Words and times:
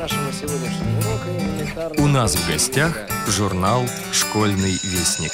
нашего 0.00 0.32
сегодняшнего 0.32 0.98
урока 0.98 1.28
элементарно... 1.38 2.02
У 2.02 2.08
нас 2.08 2.34
в 2.34 2.48
гостях 2.50 2.96
журнал 3.28 3.82
«Школьный 4.12 4.72
вестник». 4.82 5.32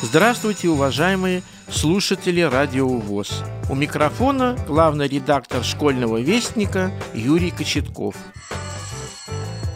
Здравствуйте, 0.00 0.70
уважаемые 0.70 1.42
слушатели 1.68 2.40
Радио 2.40 2.88
ВОЗ. 2.88 3.42
У 3.68 3.74
микрофона 3.74 4.56
главный 4.66 5.06
редактор 5.06 5.62
«Школьного 5.62 6.16
вестника» 6.16 6.90
Юрий 7.12 7.50
Кочетков. 7.50 8.14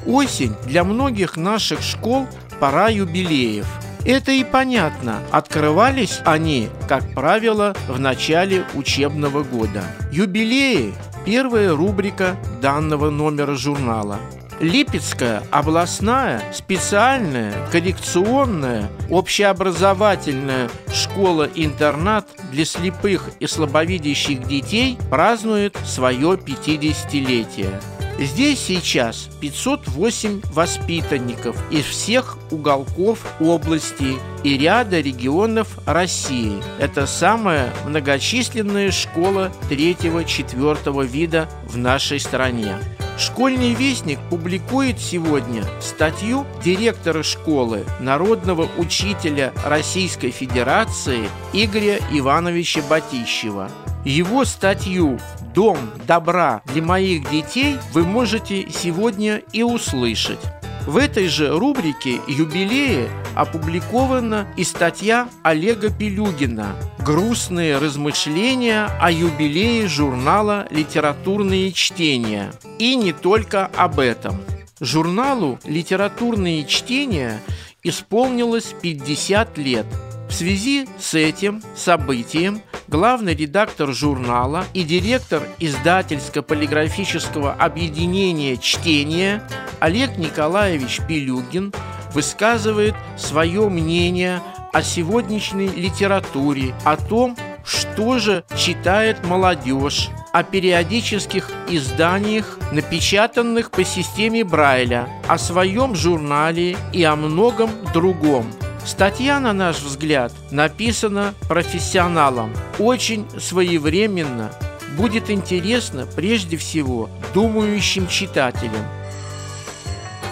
Осень 0.07 0.55
для 0.65 0.85
многих 0.85 1.37
наших 1.37 1.83
школ– 1.83 2.27
пора 2.61 2.89
юбилеев– 2.89 3.67
это 4.07 4.33
и 4.33 4.43
понятно. 4.43 5.21
Открывались 5.33 6.21
они, 6.25 6.71
как 6.89 7.13
правило, 7.13 7.75
в 7.89 8.01
начале 8.01 8.65
учебного 8.73 9.43
года. 9.43 9.85
Юбилеи– 10.11 10.95
первая 11.27 11.75
рубрика 11.75 12.37
данного 12.63 13.11
номера 13.11 13.57
журнала. 13.57 14.21
Липецкая 14.61 15.43
областная 15.51 16.41
специальная 16.55 17.53
коррекционная 17.71 18.89
общеобразовательная 19.11 20.71
школа-интернат 20.95 22.27
для 22.53 22.65
слепых 22.65 23.31
и 23.41 23.47
слабовидящих 23.47 24.45
детей 24.45 24.97
празднует 25.11 25.77
свое 25.85 26.37
50-летие. 26.37 27.83
Здесь 28.19 28.61
сейчас 28.61 29.29
508 29.43 30.41
воспитанников 30.53 31.57
из 31.71 31.85
всех 31.85 32.39
уголков 32.51 33.21
области 33.41 34.15
и 34.43 34.57
ряда 34.57 35.01
регионов 35.01 35.79
России. 35.85 36.55
Это 36.79 37.07
самая 37.07 37.75
многочисленная 37.87 38.91
школа 38.91 39.53
третьего-четвертого 39.69 41.03
вида 41.03 41.51
в 41.67 41.77
нашей 41.77 42.19
стране. 42.19 42.77
Школьный 43.19 43.75
вестник 43.75 44.19
публикует 44.31 44.99
сегодня 44.99 45.65
статью 45.81 46.47
директора 46.65 47.23
школы, 47.23 47.85
народного 48.01 48.69
учителя 48.79 49.53
Российской 49.65 50.31
Федерации 50.31 51.29
Игоря 51.53 51.99
Ивановича 52.13 52.81
Батищева. 52.89 53.71
Его 54.05 54.45
статью 54.45 55.19
«Дом 55.57 55.79
добра 56.07 56.61
для 56.67 56.83
моих 56.83 57.31
детей» 57.31 57.79
вы 57.95 58.05
можете 58.05 58.69
сегодня 58.71 59.39
и 59.55 59.63
услышать. 59.63 60.39
В 60.87 60.99
этой 60.99 61.29
же 61.29 61.49
рубрике 61.49 62.21
«Юбилеи» 62.29 63.09
опубликована 63.35 64.47
и 64.59 64.65
статья 64.65 65.31
Олега 65.43 65.91
Пелюгина 65.91 66.77
«Грустные 66.99 67.79
размышления 67.79 68.85
о 69.01 69.11
юбилее 69.11 69.89
журнала 69.89 70.67
«Литературные 70.71 71.73
чтения». 71.73 72.53
И 72.79 72.95
не 72.95 73.15
только 73.15 73.65
об 73.65 73.99
этом. 73.99 74.43
Журналу 74.81 75.59
«Литературные 75.65 76.67
чтения» 76.67 77.41
исполнилось 77.83 78.75
50 78.83 79.57
лет. 79.57 79.87
В 80.29 80.33
связи 80.33 80.87
с 80.99 81.15
этим 81.15 81.63
событием 81.75 82.61
главный 82.89 83.35
редактор 83.35 83.93
журнала 83.93 84.65
и 84.75 84.83
директор 84.83 85.43
издательско-полиграфического 85.61 87.55
объединения 87.55 88.57
«Чтение» 88.57 89.43
Олег 89.79 90.19
Николаевич 90.19 91.01
Пилюгин 91.09 91.73
высказывает 92.13 92.95
свое 93.17 93.69
мнение 93.69 94.43
о 94.73 94.83
сегодняшней 94.83 95.69
литературе, 95.69 96.75
о 96.85 96.97
том, 96.97 97.37
что 97.65 98.19
же 98.19 98.45
читает 98.57 99.25
молодежь, 99.25 100.09
о 100.33 100.43
периодических 100.43 101.51
изданиях, 101.69 102.59
напечатанных 102.73 103.71
по 103.71 103.85
системе 103.85 104.45
Брайля, 104.45 105.09
о 105.29 105.39
своем 105.39 105.95
журнале 105.95 106.77
и 106.93 107.03
о 107.05 107.17
многом 107.17 107.71
другом– 107.95 108.53
Статья, 108.87 109.41
на 109.41 109.53
наш 109.53 109.81
взгляд, 109.81 110.33
написана 110.53 111.35
профессионалом, 111.49 112.53
очень 112.79 113.27
своевременно, 113.37 114.53
будет 114.97 115.29
интересно 115.29 116.07
прежде 116.15 116.57
всего 116.57 117.11
думающим 117.35 118.07
читателям. 118.07 118.87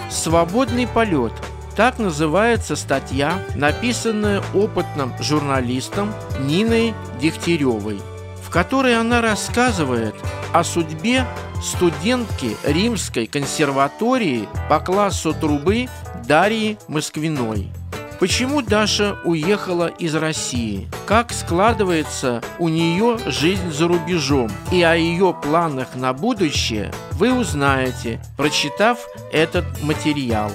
«Свободный 0.09 0.87
полет»– 0.87 1.33
так 1.75 1.99
называется 1.99 2.77
статья, 2.77 3.37
написанная 3.55 4.41
опытным 4.53 5.13
журналистом 5.19 6.13
Ниной 6.39 6.93
Дегтяревой, 7.21 7.99
в 8.41 8.49
которой 8.49 8.97
она 8.97 9.21
рассказывает 9.21 10.15
о 10.53 10.63
судьбе 10.63 11.25
студентки 11.61 12.55
Римской 12.63 13.27
консерватории 13.27 14.47
по 14.69 14.79
классу 14.79 15.33
трубы 15.33 15.89
Дарьи 16.25 16.77
Москвиной– 16.87 17.69
Почему 18.19 18.61
Даша 18.61 19.17
уехала 19.25 19.87
из 19.87 20.15
России? 20.15 20.87
Как 21.05 21.33
складывается 21.33 22.41
у 22.59 22.69
нее 22.69 23.17
жизнь 23.25 23.71
за 23.71 23.87
рубежом? 23.89 24.49
И 24.71 24.81
о 24.83 24.95
ее 24.95 25.35
планах 25.43 25.95
на 25.95 26.13
будущее 26.13 26.93
вы 27.11 27.33
узнаете, 27.33 28.21
прочитав 28.37 28.99
этот 29.33 29.65
материал. 29.83 30.49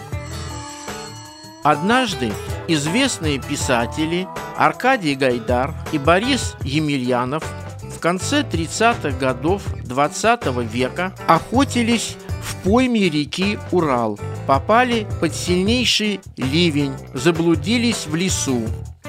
Однажды 1.62 2.32
известные 2.66 3.38
писатели 3.38 4.26
Аркадий 4.56 5.14
Гайдар 5.14 5.74
и 5.92 5.98
Борис 5.98 6.56
Емельянов 6.62 7.44
в 7.82 7.98
конце 8.00 8.40
30-х 8.40 9.10
годов 9.18 9.62
20 9.84 10.44
-го 10.44 10.66
века 10.66 11.12
охотились 11.26 12.16
в 12.42 12.56
пойме 12.62 13.08
реки 13.08 13.58
Урал– 13.70 14.18
попали 14.50 15.06
под 15.20 15.32
сильнейший 15.32 16.18
ливень, 16.36 16.94
заблудились 17.14 18.08
в 18.08 18.16
лесу. 18.16 18.62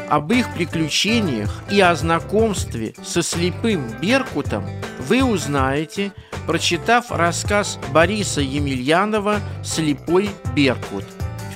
Об 0.08 0.32
их 0.32 0.54
приключениях 0.54 1.64
и 1.72 1.82
о 1.82 1.96
знакомстве 1.96 2.94
со 3.04 3.24
слепым 3.24 3.82
Беркутом 4.00 4.64
вы 5.00 5.24
узнаете, 5.24 6.12
прочитав 6.46 7.10
рассказ 7.10 7.80
Бориса 7.92 8.42
Емельянова 8.42 9.40
«Слепой 9.64 10.30
Беркут». 10.56 11.06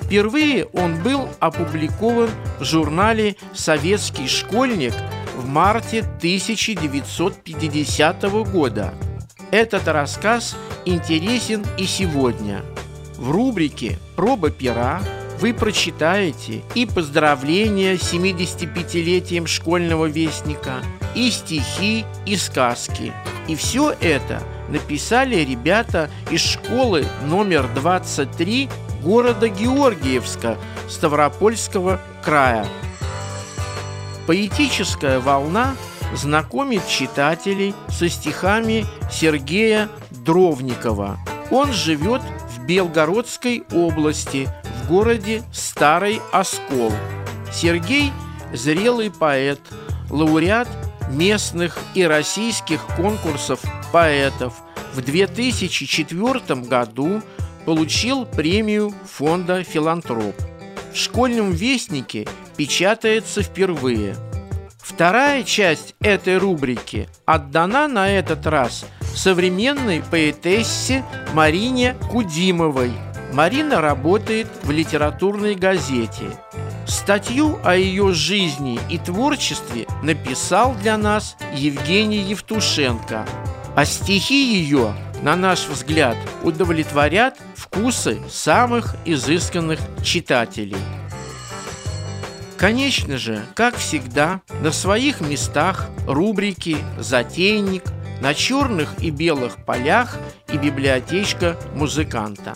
Впервые 0.01 0.65
он 0.65 0.99
был 1.03 1.29
опубликован 1.39 2.31
в 2.59 2.63
журнале 2.63 3.35
«Советский 3.53 4.27
школьник» 4.27 4.95
в 5.35 5.47
марте 5.47 5.99
1950 5.99 8.23
года. 8.51 8.95
Этот 9.55 9.87
рассказ 9.87 10.53
интересен 10.83 11.65
и 11.77 11.85
сегодня– 11.85 12.61
в 13.17 13.31
рубрике 13.31 13.97
«Проба 14.17 14.49
пера» 14.49 15.01
вы 15.39 15.53
прочитаете 15.53 16.61
и 16.73 16.85
поздравления 16.85 17.97
с 17.97 18.13
75-летием 18.13 19.47
школьного 19.47 20.07
вестника, 20.07 20.83
и 21.15 21.31
стихи, 21.31 22.03
и 22.25 22.35
сказки. 22.35 23.13
И 23.47 23.55
все 23.55 23.95
это 24.01 24.43
написали 24.67 25.37
ребята 25.37 26.09
из 26.31 26.41
школы 26.41 27.05
номер 27.25 27.69
23 27.73 28.67
города 29.01 29.47
Георгиевска 29.47 30.57
Ставропольского 30.89 32.01
края. 32.25 32.67
Поэтическая 34.27 35.21
волна 35.21 35.77
знакомит 36.13 36.87
читателей 36.87 37.73
со 37.89 38.09
стихами 38.09 38.85
Сергея 39.11 39.89
Дровникова. 40.11 41.17
Он 41.51 41.71
живет 41.71 42.21
Белгородской 42.65 43.63
области, 43.73 44.49
в 44.63 44.87
городе 44.87 45.43
Старый 45.53 46.21
Оскол. 46.31 46.91
Сергей– 47.51 48.11
зрелый 48.53 49.11
поэт, 49.11 49.59
лауреат 50.09 50.67
местных 51.09 51.77
и 51.93 52.03
российских 52.03 52.85
конкурсов 52.95 53.61
поэтов. 53.91 54.53
В 54.93 55.01
2004 55.01 56.61
году 56.61 57.21
получил 57.65 58.25
премию 58.25 58.93
фонда 59.05 59.63
«Филантроп». 59.63 60.35
В 60.93 60.97
школьном 60.97 61.51
вестнике 61.51 62.27
печатается 62.57 63.43
впервые. 63.43 64.15
Вторая 64.85 65.43
часть 65.43 65.95
этой 65.99 66.37
рубрики 66.37 67.09
отдана 67.25 67.87
на 67.87 68.07
этот 68.07 68.45
раз 68.45 68.85
современной 69.15 70.03
поэтессе 70.03 71.03
Марине 71.33 71.95
Кудимовой. 72.11 72.91
Марина 73.33 73.81
работает 73.81 74.47
в 74.61 74.69
литературной 74.69 75.55
газете. 75.55 76.25
Статью 76.87 77.57
о 77.63 77.75
ее 77.75 78.13
жизни 78.13 78.79
и 78.87 78.99
творчестве 78.99 79.87
написал 80.03 80.75
для 80.75 80.97
нас 80.97 81.35
Евгений 81.55 82.21
Евтушенко. 82.21 83.25
А 83.75 83.85
стихи 83.85 84.53
ее, 84.53 84.93
на 85.23 85.35
наш 85.35 85.67
взгляд, 85.67 86.15
удовлетворят 86.43 87.39
вкусы 87.55 88.19
самых 88.29 88.95
изысканных 89.03 89.79
читателей. 90.03 90.77
Конечно 92.57 93.17
же, 93.17 93.43
как 93.53 93.75
всегда, 93.75 94.41
на 94.61 94.71
своих 94.71 95.21
местах 95.21 95.89
рубрики 96.07 96.77
«Затейник», 96.97 97.83
на 98.21 98.33
черных 98.33 98.89
и 98.99 99.09
белых 99.09 99.65
полях 99.65 100.17
и 100.51 100.57
библиотечка 100.57 101.57
музыканта. 101.75 102.53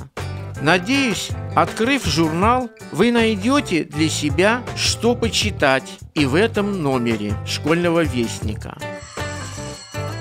Надеюсь, 0.62 1.30
открыв 1.56 2.06
журнал, 2.06 2.70
вы 2.92 3.12
найдете 3.12 3.84
для 3.84 4.10
себя, 4.10 4.64
что 4.78 5.16
почитать 5.16 5.90
и 6.14 6.26
в 6.26 6.36
этом 6.36 6.82
номере 6.82 7.34
школьного 7.46 8.04
вестника– 8.04 8.78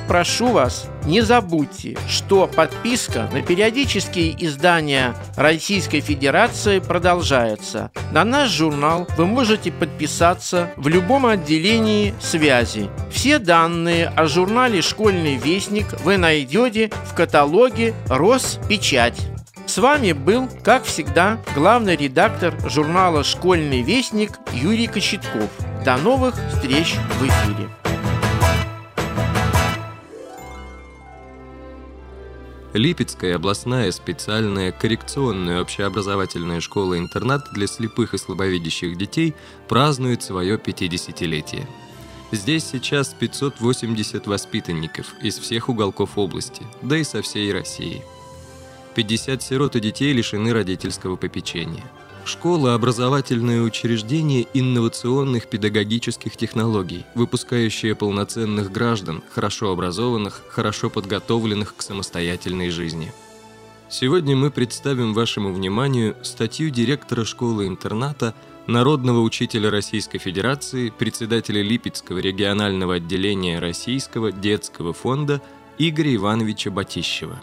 прошу 0.09 0.49
вас, 0.49 0.89
не 1.05 1.21
забудьте, 1.21 1.97
что 2.09 2.47
подписка 2.47 3.29
на 3.33 3.43
периодические 3.43 4.35
издания 4.45 5.15
Российской 5.37 6.01
Федерации 6.01 6.81
продолжается. 6.81 7.93
На 8.11 8.25
наш 8.25 8.51
журнал 8.51 9.07
вы 9.17 9.27
можете 9.27 9.71
подписаться 9.71 10.71
в 10.77 10.89
любом 10.89 11.27
отделении 11.27 12.15
связи. 12.21 12.89
Все 13.13 13.39
данные 13.39 14.09
о 14.09 14.27
журнале 14.27 14.81
«Школьный 14.83 15.37
вестник» 15.37 15.87
вы 16.03 16.17
найдете 16.17 16.91
в 17.05 17.15
каталоге 17.15 17.95
«Роспечать». 18.09 19.21
С 19.67 19.77
вами 19.77 20.13
был, 20.13 20.49
как 20.65 20.85
всегда, 20.85 21.39
главный 21.55 21.95
редактор 21.95 22.55
журнала 22.69 23.23
«Школьный 23.23 23.83
вестник» 23.83 24.33
Юрий 24.53 24.87
Кочетков. 24.87 25.51
До 25.85 25.99
новых 25.99 26.35
встреч 26.51 26.95
в 27.21 27.27
эфире. 27.27 27.88
Липецкая 32.79 33.35
областная 33.35 33.91
специальная 33.91 34.71
коррекционная 34.71 35.61
общеобразовательная 35.63 36.61
школа-интернат 36.61 37.53
для 37.53 37.67
слепых 37.67 38.15
и 38.15 38.19
слабовидящих 38.19 38.97
детей 38.97 39.35
празднует 39.67 40.23
свое 40.23 40.57
50-летие. 40.57 41.67
Здесь 42.31 42.65
сейчас 42.65 43.09
580 43.19 44.29
воспитанников 44.29 45.07
из 45.21 45.39
всех 45.39 45.69
уголков 45.69 46.17
области, 46.17 46.63
да 46.81 46.97
и 46.97 47.03
со 47.03 47.21
всей 47.21 47.53
России. 47.53 48.05
50 48.95 49.43
сирот 49.43 49.77
и 49.77 49.81
детей 49.81 50.13
лишены 50.13 50.53
родительского 50.53 51.17
попечения– 51.17 51.85
Школа– 52.29 52.75
образовательное 52.75 53.63
учреждение 53.63 54.47
инновационных 54.53 55.47
педагогических 55.47 56.37
технологий, 56.37 57.07
выпускающее 57.15 57.95
полноценных 57.95 58.71
граждан, 58.71 59.23
хорошо 59.31 59.73
образованных, 59.73 60.43
хорошо 60.51 60.91
подготовленных 60.91 61.75
к 61.75 61.81
самостоятельной 61.81 62.69
жизни. 62.69 63.15
Сегодня 63.89 64.37
мы 64.37 64.51
представим 64.51 65.15
вашему 65.15 65.55
вниманию 65.55 66.17
статью 66.23 66.69
директора 66.69 67.25
школы-интерната, 67.25 68.35
народного 68.67 69.23
учителя 69.23 69.71
Российской 69.71 70.19
Федерации, 70.19 70.91
председателя 70.91 71.63
Липецкого 71.63 72.19
регионального 72.19 72.97
отделения 72.97 73.59
Российского 73.59 74.33
детского 74.33 74.93
фонда 74.93 75.41
Игоря 75.79 76.15
Ивановича 76.15 76.71
Батищева. 76.71 77.41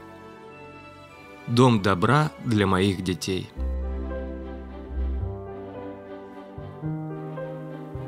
«Дом 1.48 1.82
добра 1.82 2.32
для 2.44 2.66
моих 2.66 3.04
детей». 3.04 3.50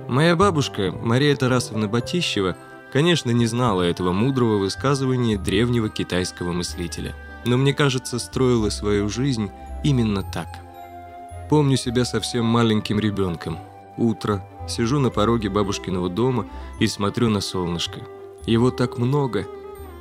Моя 0.07 0.35
бабушка, 0.35 0.91
Мария 0.91 1.35
Тарасовна 1.35 1.87
Батищева, 1.87 2.55
конечно, 2.91 3.29
не 3.31 3.45
знала 3.45 3.83
этого 3.83 4.13
мудрого 4.13 4.57
высказывания 4.57 5.37
древнего 5.37 5.89
китайского 5.89 6.53
мыслителя, 6.53 7.13
но, 7.45 7.57
мне 7.57 7.73
кажется, 7.73 8.17
строила 8.17 8.69
свою 8.69 9.09
жизнь 9.09 9.51
именно 9.83 10.23
так. 10.23 10.47
Помню 11.49 11.77
себя 11.77 12.05
совсем 12.05 12.45
маленьким 12.45 12.99
ребенком. 12.99 13.59
Утро, 13.97 14.43
сижу 14.67 14.99
на 14.99 15.09
пороге 15.09 15.49
бабушкиного 15.49 16.09
дома 16.09 16.47
и 16.79 16.87
смотрю 16.87 17.29
на 17.29 17.41
солнышко. 17.41 18.01
Его 18.45 18.71
так 18.71 18.97
много, 18.97 19.45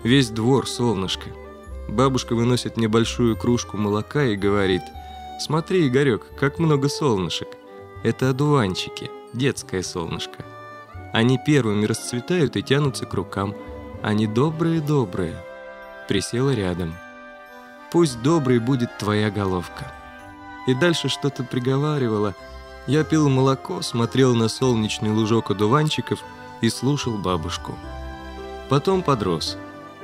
весь 0.05 0.31
двор 0.31 0.69
солнышко. 0.69 1.31
Бабушка 1.89 2.35
выносит 2.35 2.77
мне 2.77 2.89
большую 2.89 3.37
кружку 3.37 3.77
молока 3.77 4.25
и 4.25 4.37
говорит, 4.37 4.83
«Смотри, 5.41 5.87
Игорек, 5.87 6.25
как 6.39 6.59
много 6.59 6.89
солнышек. 6.89 7.49
Это 8.03 8.31
одуванчики 8.31 9.11
детское 9.33 9.83
солнышко. 9.83 10.45
Они 11.13 11.39
первыми 11.39 11.87
расцветают 11.87 12.57
и 12.57 12.63
тянутся 12.63 13.07
к 13.07 13.15
рукам. 13.15 13.55
Они 14.03 14.27
добрые-добрые. 14.27 15.37
Присела 16.09 16.55
рядом. 16.55 16.95
Пусть 17.91 18.21
доброй 18.23 18.59
будет 18.59 18.99
твоя 18.99 19.31
головка. 19.31 19.93
И 20.67 20.75
дальше 20.75 21.09
что-то 21.09 21.45
приговаривала. 21.45 22.35
Я 22.87 23.05
пил 23.05 23.29
молоко, 23.29 23.83
смотрел 23.83 24.35
на 24.35 24.49
солнечный 24.49 25.11
лужок 25.11 25.51
одуванчиков 25.51 26.21
и 26.61 26.69
слушал 26.69 27.17
бабушку. 27.17 27.75
Потом 28.69 29.03
подрос. 29.03 29.57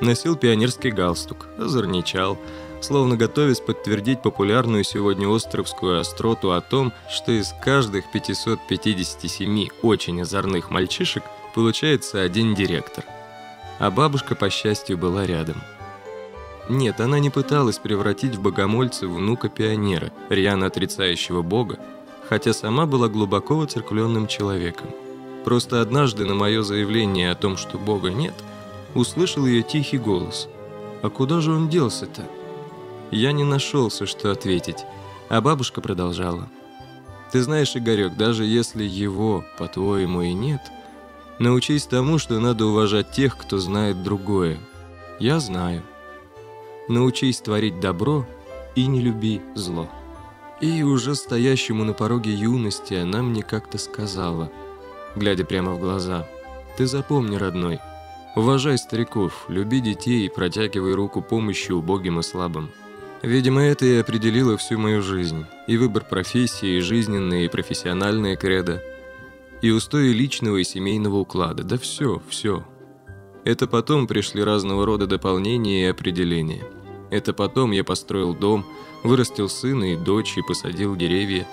Носил 0.03 0.35
пионерский 0.35 0.91
галстук, 0.91 1.47
озорничал, 1.57 2.37
словно 2.81 3.17
готовясь 3.17 3.61
подтвердить 3.61 4.21
популярную 4.21 4.83
сегодня 4.83 5.33
островскую 5.33 6.01
остроту 6.01 6.51
о 6.51 6.61
том, 6.61 6.93
что 7.09 7.31
из 7.31 7.55
каждых 7.65 8.11
557 8.11 9.69
очень 9.81 10.21
озорных 10.21 10.71
мальчишек 10.71 11.23
получается 11.55 12.21
один 12.21 12.57
директор. 12.57 13.05
А 13.79 13.93
бабушка, 13.93 14.35
по 14.35 14.51
счастью, 14.51 14.99
была 14.99 15.25
рядом. 15.25 15.63
Нет, 16.69 17.01
она 17.01 17.21
не 17.21 17.31
пыталась 17.31 17.79
превратить 17.79 18.35
в 18.35 18.43
богомольца 18.43 19.07
внука-пионера, 19.07 20.11
рьяно 20.29 20.67
отрицающего 20.67 21.43
Бога, 21.43 21.79
хотя 22.29 22.53
сама 22.53 22.87
была 22.87 23.07
глубоко 23.07 23.55
воцерквленным 23.55 24.27
человеком. 24.27 24.89
Просто 25.45 25.81
однажды 25.81 26.25
на 26.25 26.35
мое 26.35 26.63
заявление 26.65 27.31
о 27.31 27.37
том, 27.37 27.57
что 27.57 27.79
Бога 27.79 28.11
нет, 28.11 28.35
услышал 28.94 29.47
ее 29.47 29.62
тихий 29.62 29.99
голос. 29.99 30.49
«А 31.03 31.11
куда 31.11 31.41
же 31.41 31.53
он 31.53 31.69
делся-то?» 31.69 32.23
Я 33.11 33.33
не 33.33 33.44
нашелся, 33.44 34.06
что 34.06 34.31
ответить, 34.31 34.85
а 35.29 35.41
бабушка 35.41 35.81
продолжала. 35.81 36.49
«Ты 37.31 37.43
знаешь, 37.43 37.77
Игорек, 37.77 38.17
даже 38.17 38.44
если 38.44 38.85
его, 38.85 39.44
по-твоему, 39.59 40.23
и 40.23 40.33
нет, 40.33 40.61
научись 41.39 41.87
тому, 41.87 42.19
что 42.19 42.41
надо 42.41 42.67
уважать 42.67 43.11
тех, 43.11 43.37
кто 43.37 43.59
знает 43.59 44.03
другое. 44.03 44.59
Я 45.19 45.41
знаю. 45.41 45.83
Научись 46.89 47.41
творить 47.41 47.81
добро 47.81 48.27
и 48.75 48.87
не 48.87 49.00
люби 49.00 49.43
зло». 49.55 49.89
И 50.62 50.85
уже 50.85 51.17
стоящему 51.17 51.83
на 51.83 51.93
пороге 51.93 52.33
юности 52.33 52.94
она 52.94 53.21
мне 53.21 53.43
как-то 53.43 53.79
сказала, 53.79 54.49
глядя 55.17 55.44
прямо 55.44 55.73
в 55.73 55.81
глаза, 55.81 56.29
«Ты 56.77 56.87
запомни, 56.87 57.35
родной, 57.35 57.81
уважай 58.34 58.79
стариков, 58.79 59.46
люби 59.49 59.81
детей 59.81 60.26
и 60.26 60.29
протягивай 60.29 60.94
руку 60.94 61.23
помощи 61.23 61.73
убогим 61.73 62.19
и 62.19 62.23
слабым». 62.23 62.70
Видимо, 63.22 63.62
это 63.62 63.86
и 63.86 63.98
определило 63.98 64.56
всю 64.56 64.79
мою 64.79 65.01
жизнь. 65.01 65.46
И 65.69 65.77
выбор 65.77 66.05
профессии, 66.05 66.79
и 66.79 66.81
жизненные, 66.81 67.46
и 67.46 67.48
профессиональные 67.48 68.36
кредо, 68.36 68.82
и 69.62 69.70
устои 69.70 70.08
личного 70.08 70.56
и 70.56 70.65
семейного 70.65 71.19
уклада. 71.19 71.62
Да 71.62 71.79
все, 71.79 72.20
все. 72.29 72.67
Это 73.44 73.69
потом 73.69 74.08
пришли 74.08 74.43
разного 74.43 74.84
рода 74.86 75.06
дополнения 75.06 75.84
и 75.84 75.91
определения. 75.91 76.65
Это 77.10 77.32
потом 77.32 77.70
я 77.70 77.84
построил 77.84 78.34
дом, 78.34 78.67
вырастил 79.05 79.48
сына 79.48 79.93
и 79.93 79.96
дочь 79.96 80.36
и 80.36 80.43
посадил 80.43 80.96
деревья. 80.96 81.46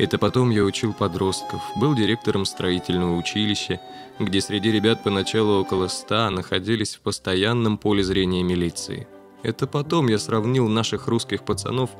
Это 0.00 0.16
потом 0.16 0.48
я 0.48 0.64
учил 0.64 0.94
подростков, 0.94 1.60
был 1.76 1.94
директором 1.94 2.46
строительного 2.46 3.18
училища, 3.18 3.82
где 4.18 4.40
среди 4.40 4.72
ребят 4.72 5.02
поначалу 5.04 5.60
около 5.60 5.88
ста 5.88 6.30
находились 6.30 6.94
в 6.94 7.00
постоянном 7.00 7.76
поле 7.76 8.02
зрения 8.02 8.42
милиции. 8.42 9.06
Это 9.42 9.66
потом 9.66 10.08
я 10.08 10.18
сравнил 10.18 10.68
наших 10.68 11.06
русских 11.06 11.44
пацанов 11.44 11.90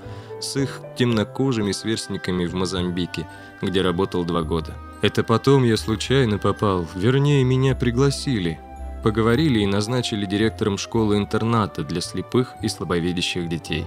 с 0.41 0.57
их 0.57 0.81
темнокожими 0.97 1.73
сверстниками 1.73 2.47
в 2.47 2.55
Мозамбике, 2.55 3.29
где 3.61 3.83
работал 3.83 4.25
два 4.25 4.41
года. 4.41 4.79
Это 5.03 5.23
потом 5.23 5.65
я 5.65 5.77
случайно 5.77 6.39
попал, 6.39 6.87
вернее, 6.95 7.45
меня 7.45 7.75
пригласили. 7.75 8.59
Поговорили 9.05 9.61
и 9.61 9.67
назначили 9.67 10.25
директором 10.25 10.79
школы-интерната 10.79 11.85
для 11.85 12.01
слепых 12.01 12.55
и 12.63 12.69
слабовидящих 12.69 13.47
детей. 13.47 13.85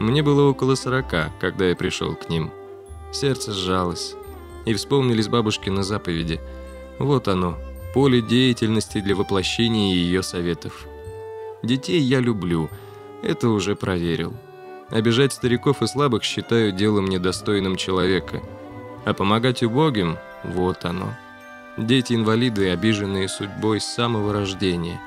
Мне 0.00 0.24
было 0.24 0.50
около 0.50 0.74
сорока, 0.74 1.32
когда 1.40 1.68
я 1.68 1.76
пришел 1.76 2.16
к 2.16 2.28
ним. 2.28 2.50
Сердце 3.12 3.52
сжалось. 3.52 4.14
И 4.64 4.74
вспомнились 4.74 5.28
бабушкины 5.28 5.82
заповеди. 5.82 6.40
Вот 6.98 7.28
оно, 7.28 7.56
поле 7.94 8.20
деятельности 8.20 9.00
для 9.00 9.14
воплощения 9.16 9.94
ее 9.94 10.22
советов. 10.22 10.86
Детей 11.62 12.00
я 12.00 12.20
люблю, 12.20 12.68
это 13.22 13.48
уже 13.48 13.74
проверил. 13.76 14.34
Обижать 14.90 15.32
стариков 15.32 15.82
и 15.82 15.86
слабых 15.86 16.22
считаю 16.22 16.72
делом 16.72 17.06
недостойным 17.06 17.76
человека. 17.76 18.42
А 19.04 19.14
помогать 19.14 19.62
убогим– 19.62 20.18
вот 20.44 20.84
оно. 20.84 21.14
Дети-инвалиды, 21.76 22.70
обиженные 22.70 23.28
судьбой 23.28 23.80
с 23.80 23.86
самого 23.86 24.32
рождения. 24.32 25.00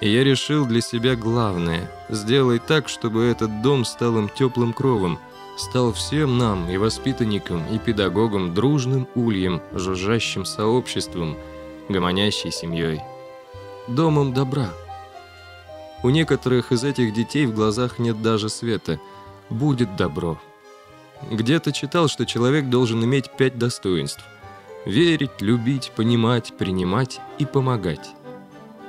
И 0.00 0.08
я 0.08 0.22
решил 0.22 0.66
для 0.66 0.80
себя 0.80 1.16
главное– 1.16 1.90
сделать 2.08 2.64
так, 2.66 2.88
чтобы 2.88 3.24
этот 3.24 3.62
дом 3.62 3.84
стал 3.84 4.18
им 4.18 4.28
теплым 4.28 4.72
кровом, 4.72 5.18
стал 5.58 5.92
всем 5.92 6.38
нам, 6.38 6.68
и 6.70 6.76
воспитанникам, 6.76 7.66
и 7.66 7.78
педагогам, 7.78 8.54
дружным 8.54 9.08
ульем, 9.14 9.60
жужжащим 9.72 10.44
сообществом, 10.44 11.36
гомонящей 11.88 12.52
семьей. 12.52 13.00
Домом 13.88 14.32
добра– 14.32 14.70
У 16.02 16.10
некоторых 16.10 16.70
из 16.70 16.84
этих 16.84 17.12
детей 17.12 17.46
в 17.46 17.54
глазах 17.54 17.98
нет 17.98 18.22
даже 18.22 18.48
света. 18.48 19.00
Будет 19.50 19.96
добро. 19.96 20.38
Где-то 21.30 21.72
читал, 21.72 22.06
что 22.06 22.24
человек 22.24 22.68
должен 22.70 23.02
иметь 23.04 23.30
пять 23.30 23.58
достоинств. 23.58 24.24
Верить, 24.86 25.40
любить, 25.40 25.90
понимать, 25.96 26.56
принимать 26.56 27.20
и 27.38 27.44
помогать. 27.44 28.10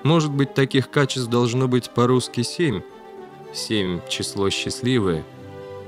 Может 0.04 0.32
быть, 0.32 0.54
таких 0.54 0.92
качеств 0.92 1.30
должно 1.30 1.68
быть 1.68 1.90
по-русски 1.90 2.42
семь. 2.42 2.82
Семь– 3.54 4.02
число 4.10 4.52
счастливое. 4.52 5.24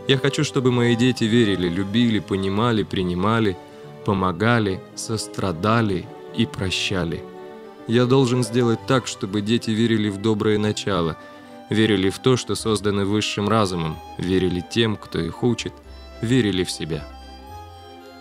Я 0.08 0.17
хочу, 0.17 0.43
чтобы 0.43 0.72
мои 0.72 0.96
дети 0.96 1.25
верили, 1.25 1.70
любили, 1.70 2.20
понимали, 2.20 2.84
принимали, 2.84 3.55
помогали, 4.05 4.81
сострадали 4.96 6.05
и 6.36 6.46
прощали. 6.46 7.24
Я 7.88 8.05
должен 8.05 8.43
сделать 8.43 8.79
так, 8.88 9.08
чтобы 9.08 9.41
дети 9.41 9.70
верили 9.72 10.10
в 10.10 10.17
доброе 10.17 10.58
начало, 10.58 11.17
верили 11.70 12.10
в 12.10 12.20
то, 12.20 12.36
что 12.36 12.55
созданы 12.55 13.05
высшим 13.05 13.48
разумом, 13.48 13.98
верили 14.17 14.63
тем, 14.72 14.96
кто 14.96 15.20
их 15.20 15.43
учит, 15.43 15.74
верили 16.22 16.63
в 16.63 16.72
себя. 16.72 17.08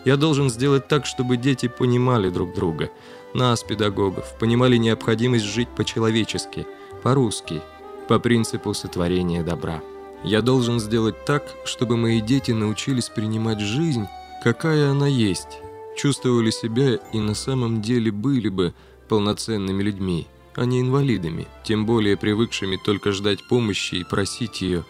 Я 0.05 0.17
должен 0.17 0.49
сделать 0.51 0.89
так, 0.89 1.05
чтобы 1.07 1.37
дети 1.37 1.69
понимали 1.69 2.31
друг 2.31 2.55
друга, 2.55 2.91
нас, 3.35 3.63
педагогов, 3.63 4.39
понимали 4.39 4.77
необходимость 4.77 5.45
жить 5.45 5.69
по-человечески, 5.69 6.67
по-русски, 7.03 7.61
по 8.09 8.19
принципу 8.19 8.75
сотворения 8.75 9.43
добра. 9.43 9.81
Я 10.23 10.43
должен 10.43 10.81
сделать 10.81 11.25
так, 11.25 11.45
чтобы 11.65 11.97
мои 11.97 12.21
дети 12.21 12.51
научились 12.51 13.09
принимать 13.09 13.61
жизнь, 13.61 14.07
какая 14.45 14.91
она 14.91 15.07
есть, 15.07 15.59
чувствовали 15.97 16.51
себя 16.51 16.99
и 17.13 17.19
на 17.19 17.35
самом 17.35 17.81
деле 17.81 18.13
были 18.13 18.51
бы 18.51 18.75
полноценными 19.09 19.83
людьми, 19.83 20.27
а 20.55 20.67
не 20.67 20.81
инвалидами, 20.81 21.49
тем 21.65 21.87
более 21.87 22.19
привыкшими 22.19 22.79
только 22.85 23.13
ждать 23.13 23.47
помощи 23.49 23.97
и 23.97 24.05
просить 24.05 24.61
ее, 24.61 24.85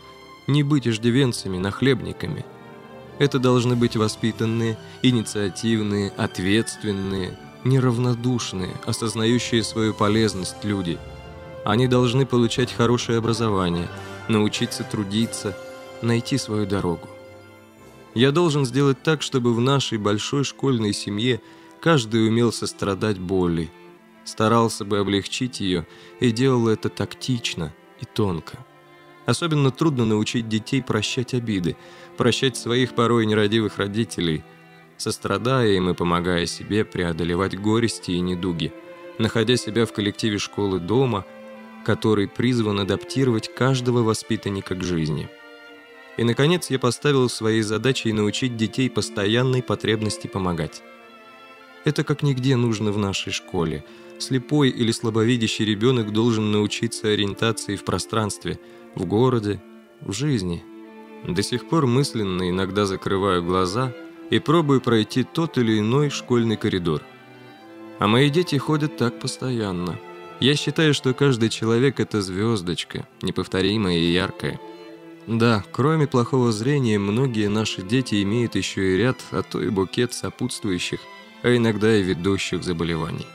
не 0.49 0.65
быть 0.65 0.89
иждивенцами, 0.89 1.59
нахлебниками. 1.59 2.45
Это 3.21 3.39
должны 3.39 3.77
быть 3.77 3.97
воспитанные, 3.97 4.79
инициативные, 5.03 6.11
ответственные, 6.17 7.39
неравнодушные, 7.65 8.75
осознающие 8.85 9.63
свою 9.63 9.95
полезность 9.95 10.65
люди. 10.65 10.99
Они 11.65 11.87
должны 11.87 12.27
получать 12.27 12.73
хорошее 12.73 13.19
образование, 13.19 13.89
научиться 14.31 14.85
трудиться, 14.85 15.57
найти 16.03 16.39
свою 16.39 16.67
дорогу. 16.67 17.09
Я 18.15 18.33
должен 18.33 18.65
сделать 18.65 19.03
так, 19.03 19.23
чтобы 19.23 19.55
в 19.55 19.61
нашей 19.61 19.99
большой 19.99 20.45
школьной 20.45 20.93
семье 20.93 21.41
каждый 21.81 22.27
умел 22.27 22.53
сострадать 22.53 23.19
боли, 23.19 23.71
старался 24.25 24.85
бы 24.85 24.99
облегчить 24.99 25.61
ее 25.61 25.87
и 26.19 26.31
делал 26.31 26.69
это 26.69 26.89
тактично 26.89 27.73
и 28.01 28.05
тонко. 28.05 28.59
Особенно 29.27 29.71
трудно 29.71 30.05
научить 30.05 30.49
детей 30.49 30.83
прощать 30.83 31.35
обиды, 31.35 31.77
прощать 32.17 32.57
своих 32.57 32.95
порой 32.95 33.27
нерадивых 33.27 33.79
родителей, 33.79 34.43
сострадая 34.97 35.69
им 35.69 35.91
и 35.91 35.95
помогая 35.95 36.47
себе 36.47 36.85
преодолевать 36.85 37.59
горести 37.59 38.13
и 38.13 38.21
недуги, 38.21 38.73
находя 39.19 39.57
себя 39.57 39.87
в 39.87 39.93
коллективе 39.93 40.39
школы 40.39 40.81
дома, 40.81 41.25
который 41.85 42.29
призван 42.29 42.81
адаптировать 42.81 43.55
каждого 43.55 44.03
воспитанника 44.03 44.75
к 44.75 44.83
жизни. 44.83 45.29
И, 46.17 46.25
наконец, 46.25 46.71
я 46.71 46.79
поставил 46.79 47.29
своей 47.29 47.63
задачей 47.63 48.13
научить 48.13 48.57
детей 48.57 48.91
постоянной 48.91 49.63
потребности 49.63 50.27
помогать. 50.27 50.83
Это 51.85 52.05
как 52.05 52.23
нигде 52.23 52.57
нужно 52.57 52.93
в 52.93 52.99
нашей 52.99 53.33
школе– 53.33 53.85
Слепой 54.21 54.69
или 54.69 54.93
слабовидящий 54.93 55.65
ребенок 55.65 56.13
должен 56.13 56.53
научиться 56.53 57.09
ориентации 57.09 57.75
в 57.75 57.85
пространстве, 57.85 58.61
в 58.95 59.07
городе, 59.07 59.63
в 60.03 60.13
жизни. 60.13 60.63
До 61.27 61.43
сих 61.43 61.67
пор 61.67 61.87
мысленно 61.87 62.51
иногда 62.51 62.85
закрываю 62.85 63.43
глаза 63.43 63.95
и 64.29 64.39
пробую 64.39 64.83
пройти 64.83 65.25
тот 65.25 65.57
или 65.57 65.79
иной 65.79 66.11
школьный 66.11 66.59
коридор. 66.59 67.03
А 67.99 68.07
мои 68.07 68.29
дети 68.29 68.57
ходят 68.57 68.99
так 68.99 69.19
постоянно. 69.19 69.99
Я 70.41 70.57
считаю, 70.57 70.95
что 70.95 71.13
каждый 71.13 71.51
человек– 71.51 71.99
это 72.01 72.23
звездочка, 72.23 73.07
неповторимая 73.21 73.99
и 73.99 74.11
яркая. 74.13 74.59
Да, 75.27 75.63
кроме 75.71 76.07
плохого 76.07 76.51
зрения, 76.51 76.99
многие 76.99 77.49
наши 77.49 77.83
дети 77.83 78.23
имеют 78.23 78.55
еще 78.55 78.95
и 78.95 78.97
ряд, 78.97 79.19
а 79.33 79.43
то 79.43 79.61
и 79.61 79.69
букет 79.69 80.15
сопутствующих, 80.15 81.01
а 81.43 81.55
иногда 81.55 81.95
и 81.95 82.03
ведущих 82.03 82.65
заболеваний. 82.65 83.27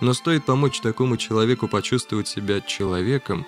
Но 0.00 0.12
стоит 0.12 0.44
помочь 0.44 0.80
такому 0.80 1.16
человеку 1.16 1.68
почувствовать 1.68 2.26
себя 2.26 2.60
человеком, 2.60 3.46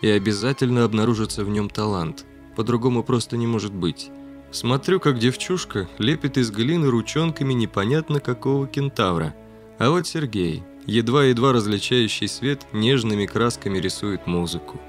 и 0.00 0.08
обязательно 0.08 0.84
обнаружится 0.84 1.44
в 1.44 1.50
нем 1.50 1.68
талант. 1.68 2.24
По-другому 2.56 3.04
просто 3.04 3.36
не 3.36 3.46
может 3.46 3.74
быть. 3.74 4.10
Смотрю, 4.50 5.00
как 5.00 5.18
девчушка 5.18 5.88
лепит 5.98 6.38
из 6.38 6.50
глины 6.50 6.88
ручонками 6.88 7.52
непонятно 7.52 8.20
какого 8.20 8.66
кентавра. 8.66 9.34
А 9.78 9.90
вот 9.90 10.06
Сергей, 10.06 10.62
едва-едва 10.86 11.52
различающий 11.52 12.28
свет, 12.28 12.66
нежными 12.72 13.26
красками 13.26 13.78
рисует 13.78 14.26
музыку. 14.26 14.80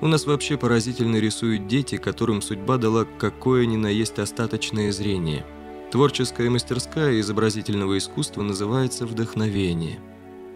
У 0.00 0.08
нас 0.08 0.26
вообще 0.26 0.56
поразительно 0.56 1.16
рисуют 1.16 1.66
дети, 1.68 1.96
которым 1.96 2.42
судьба 2.42 2.76
дала 2.76 3.06
какое 3.18 3.64
ни 3.66 3.76
на 3.76 3.86
есть 3.86 4.18
остаточное 4.18 4.92
зрение. 4.92 5.44
Творческая 5.90 6.50
мастерская 6.50 7.20
изобразительного 7.20 7.96
искусства 7.96 8.42
называется 8.42 9.06
«вдохновение». 9.06 9.98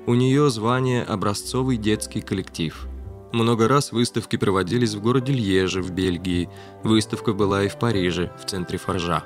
У 0.07 0.15
нее 0.15 0.51
звание 0.51 1.03
«Образцовый 1.03 1.77
детский 1.77 2.21
коллектив». 2.21 2.87
Много 3.33 3.69
раз 3.69 3.93
выставки 3.93 4.37
проводились 4.37 4.95
в 4.95 5.01
городе 5.01 5.33
Льеже 5.33 5.83
в 5.83 5.93
Бельгии, 5.93 6.49
выставка 6.83 7.33
была 7.33 7.63
и 7.65 7.69
в 7.69 7.79
Париже, 7.79 8.33
в 8.43 8.45
центре 8.45 8.77
Форжа. 8.77 9.25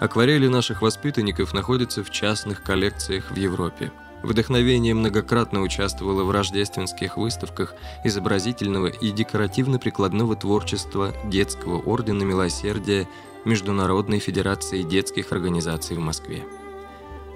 Акварели 0.00 0.46
наших 0.46 0.82
воспитанников 0.82 1.52
находятся 1.52 2.04
в 2.04 2.10
частных 2.10 2.62
коллекциях 2.62 3.30
в 3.30 3.36
Европе. 3.36 3.90
Вдохновение 4.24 4.94
многократно 4.94 5.60
участвовало 5.60 6.24
в 6.24 6.30
рождественских 6.30 7.18
выставках 7.18 7.74
изобразительного 8.04 8.86
и 8.86 9.10
декоративно-прикладного 9.10 10.34
творчества 10.34 11.12
Детского 11.26 11.78
ордена 11.82 12.22
милосердия 12.22 13.06
Международной 13.44 14.20
федерации 14.20 14.82
детских 14.82 15.30
организаций 15.30 15.98
в 15.98 16.00
Москве. 16.00 16.42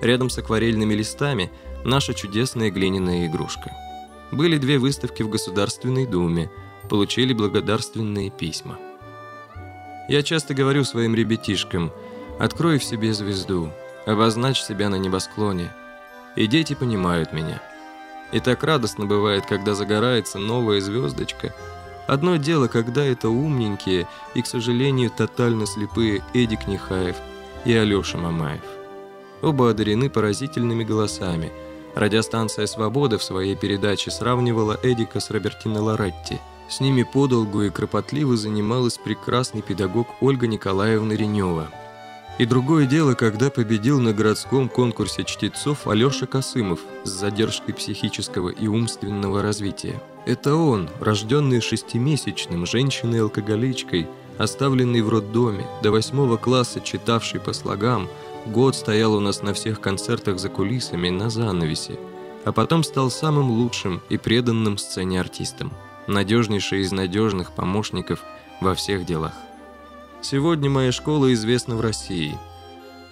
Рядом 0.01 0.31
с 0.31 0.39
акварельными 0.39 0.95
листами– 0.95 1.53
наша 1.85 2.15
чудесная 2.15 2.71
глиняная 2.71 3.27
игрушка. 3.27 3.71
Были 4.33 4.57
две 4.57 4.79
выставки 4.79 5.23
в 5.23 5.29
Государственной 5.29 6.07
Думе, 6.07 6.51
получили 6.89 7.35
благодарственные 7.35 8.31
письма. 8.31 8.79
Я 10.09 10.23
часто 10.23 10.55
говорю 10.55 10.85
своим 10.85 11.15
ребятишкам, 11.15 11.93
открой 12.39 12.79
в 12.79 12.85
себе 12.85 13.13
звезду, 13.13 13.71
обозначь 14.07 14.63
себя 14.63 14.89
на 14.89 14.97
небосклоне. 14.97 15.71
И 16.37 16.47
дети 16.47 16.75
понимают 16.75 17.33
меня. 17.33 17.61
И 18.33 18.41
так 18.41 18.63
радостно 18.63 19.07
бывает, 19.07 19.47
когда 19.47 19.75
загорается 19.75 20.39
новая 20.39 20.81
звездочка. 20.81 21.55
Одно 22.07 22.37
дело, 22.37 22.69
когда 22.69 23.05
это 23.05 23.29
умненькие 23.29 24.07
и, 24.35 24.43
к 24.43 24.47
сожалению, 24.47 25.11
тотально 25.11 25.67
слепые 25.67 26.23
Эдик 26.35 26.67
Нехаев 26.67 27.17
и 27.65 27.75
Алеша 27.75 28.19
Мамаев. 28.19 28.63
Оба 29.43 29.71
одарены 29.71 30.11
поразительными 30.11 30.85
голосами– 30.85 31.53
Радиостанция 31.99 32.67
«Свобода» 32.67 33.19
в 33.19 33.25
своей 33.25 33.57
передаче 33.57 34.13
сравнивала 34.13 34.79
Эдика 34.85 35.19
с 35.19 35.31
Робертино 35.31 35.83
Лоретти. 35.83 36.39
С 36.69 36.79
ними 36.79 37.03
подолгу 37.03 37.63
и 37.63 37.71
кропотливо 37.71 38.37
занималась 38.37 38.99
прекрасный 38.99 39.63
педагог 39.63 40.07
Ольга 40.21 40.47
Николаевна 40.47 41.15
Ренева. 41.15 41.69
И 42.39 42.47
другое 42.47 42.87
дело, 42.87 43.15
когда 43.15 43.51
победил 43.51 44.01
на 44.01 44.13
городском 44.13 44.69
конкурсе 44.69 45.25
чтецов 45.25 45.89
Алеша 45.89 46.27
Косымов 46.27 46.81
с 47.05 47.11
задержкой 47.11 47.75
психического 47.75 48.51
и 48.51 48.69
умственного 48.69 49.43
развития. 49.43 50.01
Это 50.25 50.55
он, 50.55 50.89
рожденный 51.01 51.61
шестимесячным, 51.61 52.65
женщиной-алкоголичкой, 52.65 54.07
оставленный 54.39 55.03
в 55.03 55.09
роддоме, 55.09 55.67
до 55.83 55.91
восьмого 55.91 56.37
класса 56.37 56.81
читавший 56.81 57.41
по 57.41 57.53
слогам– 57.53 58.09
Год 58.49 58.75
стоял 58.77 59.15
у 59.15 59.21
нас 59.21 59.43
на 59.43 59.53
всех 59.53 59.81
концертах 59.81 60.39
за 60.39 60.49
кулисами, 60.49 61.11
на 61.11 61.29
занавесе, 61.29 61.99
а 62.45 62.53
потом 62.53 62.83
стал 62.83 63.11
самым 63.11 63.51
лучшим 63.51 64.01
и 64.09 64.17
преданным 64.17 64.79
сцене 64.79 65.21
артистом, 65.21 65.71
надежнейший 66.07 66.81
из 66.81 66.91
надежных 66.91 67.53
помощников 67.53 68.25
во 68.63 68.75
всех 68.75 69.05
делах. 69.05 69.35
Сегодня 70.21 70.69
моя 70.69 70.93
школа 70.93 71.33
известна 71.33 71.77
в 71.77 71.81
России. 71.81 72.39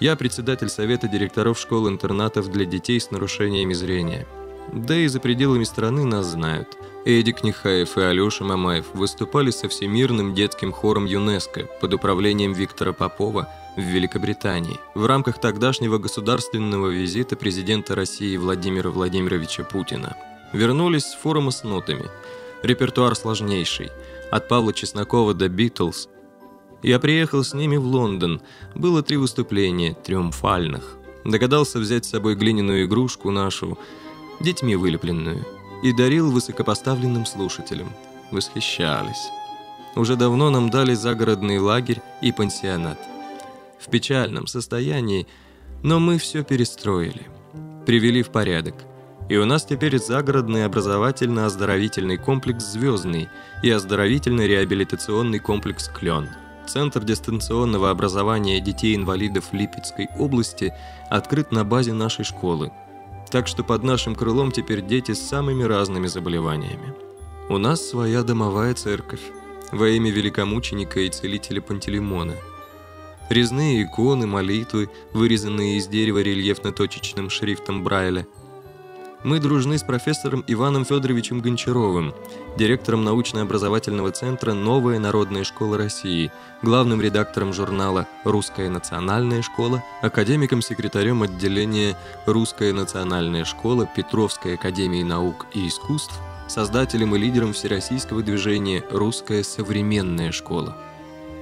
Я 0.01 0.17
председатель 0.17 0.69
совета 0.69 1.09
директоров 1.09 1.59
школ-интернатов 1.59 2.51
для 2.51 2.65
детей 2.65 3.01
с 3.01 3.11
нарушениями 3.11 3.73
зрения. 3.73 4.27
Да 4.73 4.97
и 4.97 5.07
за 5.07 5.21
пределами 5.21 5.65
страны 5.65 6.05
нас 6.05 6.27
знают. 6.27 6.77
Эдик 7.05 7.45
Нехаев 7.45 7.97
и 7.97 8.01
Алеша 8.01 8.45
Мамаев 8.45 8.87
выступали 8.93 9.51
со 9.51 9.69
Всемирным 9.69 10.35
детским 10.35 10.73
хором 10.73 11.05
ЮНЕСКО 11.07 11.69
под 11.81 11.95
управлением 11.95 12.53
Виктора 12.53 12.93
Попова– 12.93 13.49
в 13.77 13.81
Великобритании 13.81 14.81
в 14.95 15.07
рамках 15.07 15.39
тогдашнего 15.39 15.99
государственного 15.99 16.89
визита 16.89 17.37
президента 17.37 17.95
России 17.95 18.37
Владимира 18.37 18.91
Владимировича 18.91 19.65
Путина. 19.65 20.17
Вернулись 20.53 21.05
с 21.05 21.15
форума 21.15 21.51
с 21.51 21.63
нотами. 21.63 22.07
Репертуар 22.63 23.15
сложнейший. 23.15 23.91
От 24.31 24.49
Павла 24.49 24.73
Чеснокова 24.73 25.35
до 25.35 25.49
Битлз. 25.49 26.09
Я 26.87 27.01
приехал 27.01 27.43
с 27.43 27.53
ними 27.53 27.77
в 27.79 27.85
Лондон. 27.85 28.41
Было 28.77 29.03
три 29.03 29.17
выступления, 29.17 29.97
триумфальных. 30.05 30.99
Догадался 31.25 31.81
взять 31.81 32.05
с 32.05 32.11
собой 32.11 32.37
глиняную 32.37 32.85
игрушку 32.85 33.33
нашу, 33.33 33.77
детьми 34.39 34.77
вылепленную, 34.77 35.45
и 35.83 35.93
дарил 35.93 36.31
высокопоставленным 36.31 37.27
слушателям. 37.27 37.93
Восхищались. 38.31 39.31
Уже 39.97 40.15
давно 40.15 40.49
нам 40.51 40.71
дали 40.71 40.95
загородный 40.95 41.59
лагерь 41.59 42.01
и 42.23 42.31
пансионат. 42.31 43.01
В 43.81 43.91
печальном 43.91 44.47
состоянии, 44.47 45.27
но 45.83 45.99
мы 45.99 46.19
все 46.19 46.45
перестроили. 46.45 47.27
Привели 47.85 48.23
в 48.23 48.31
порядок. 48.31 48.77
И 49.29 49.37
у 49.37 49.45
нас 49.45 49.65
теперь 49.65 49.99
загородный 49.99 50.65
образовательно-оздоровительный 50.65 52.17
комплекс 52.17 52.63
«Звездный» 52.63 53.29
и 53.65 53.71
оздоровительно-реабилитационный 53.71 55.41
комплекс 55.41 55.89
«Клен». 55.89 56.29
Центр 56.67 57.05
дистанционного 57.05 57.91
образования 57.91 58.61
детей-инвалидов 58.61 59.53
Липецкой 59.53 60.09
области 60.19 60.75
открыт 61.09 61.53
на 61.53 61.65
базе 61.65 61.93
нашей 61.93 62.25
школы. 62.25 62.73
Так 63.31 63.47
что 63.47 63.63
под 63.63 63.85
нашим 63.85 64.15
крылом 64.15 64.51
теперь 64.51 64.85
дети 64.85 65.13
с 65.13 65.29
самыми 65.29 65.63
разными 65.63 66.09
заболеваниями. 66.09 66.95
У 67.49 67.59
нас 67.59 67.89
своя 67.89 68.23
домовая 68.25 68.75
церковь 68.75 69.21
во 69.71 69.89
имя 69.89 70.11
великомученика 70.11 71.01
и 71.01 71.09
целителя 71.09 71.61
Пантелеймона. 71.61 72.35
Резные 73.29 73.85
иконы, 73.85 74.27
молитвы, 74.27 74.91
вырезанные 75.13 75.79
из 75.79 75.87
дерева 75.87 76.19
рельефно-точечным 76.19 77.31
шрифтом 77.31 77.85
Брайля– 77.85 78.27
мы 79.25 79.41
дружны 79.41 79.79
с 79.79 79.83
профессором 79.83 80.45
Иваном 80.47 80.85
Федоровичем 80.85 81.41
Гончаровым, 81.41 82.15
директором 82.57 83.05
научно-образовательного 83.05 84.13
центра 84.13 84.53
«Новая 84.53 84.99
народная 84.99 85.45
школа 85.45 85.79
России», 85.79 86.31
главным 86.63 87.01
редактором 87.01 87.53
журнала 87.53 88.07
«Русская 88.25 88.69
национальная 88.69 89.43
школа», 89.43 89.83
академиком-секретарем 90.03 91.23
отделения 91.23 91.97
«Русская 92.27 92.73
национальная 92.73 93.45
школа» 93.45 93.89
Петровской 93.95 94.55
академии 94.55 95.03
наук 95.03 95.47
и 95.55 95.69
искусств, 95.69 96.15
создателем 96.49 97.15
и 97.17 97.19
лидером 97.19 97.53
всероссийского 97.53 98.23
движения 98.23 98.85
«Русская 98.91 99.43
современная 99.43 100.33
школа». 100.33 100.77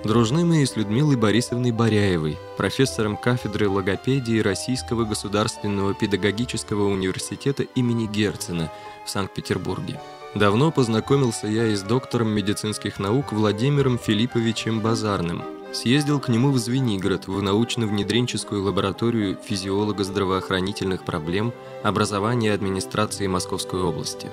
Дружны 0.04 0.62
и 0.62 0.66
с 0.66 0.76
Людмилой 0.76 1.16
Борисовной 1.16 1.70
Боряевой, 1.70 2.36
профессором 2.58 3.16
кафедры 3.16 3.70
логопедии 3.70 4.38
Российского 4.38 5.04
государственного 5.04 5.94
педагогического 5.94 6.88
университета 6.88 7.62
имени 7.62 8.06
Герцена 8.06 8.70
в 9.06 9.10
Санкт-Петербурге. 9.10 9.98
Давно 10.34 10.70
познакомился 10.70 11.46
я 11.46 11.68
и 11.68 11.74
с 11.74 11.80
доктором 11.80 12.28
медицинских 12.28 12.98
наук 12.98 13.32
Владимиром 13.32 13.98
Филипповичем 13.98 14.80
Базарным. 14.80 15.42
Съездил 15.72 16.20
к 16.20 16.28
нему 16.28 16.50
в 16.50 16.58
Звенигород 16.58 17.26
в 17.26 17.40
научно-внедренческую 17.40 18.62
лабораторию 18.62 19.38
физиолого-здравоохранительных 19.42 21.02
проблем 21.04 21.54
образования 21.82 22.48
и 22.48 22.52
администрации 22.52 23.26
Московской 23.26 23.80
области. 23.80 24.28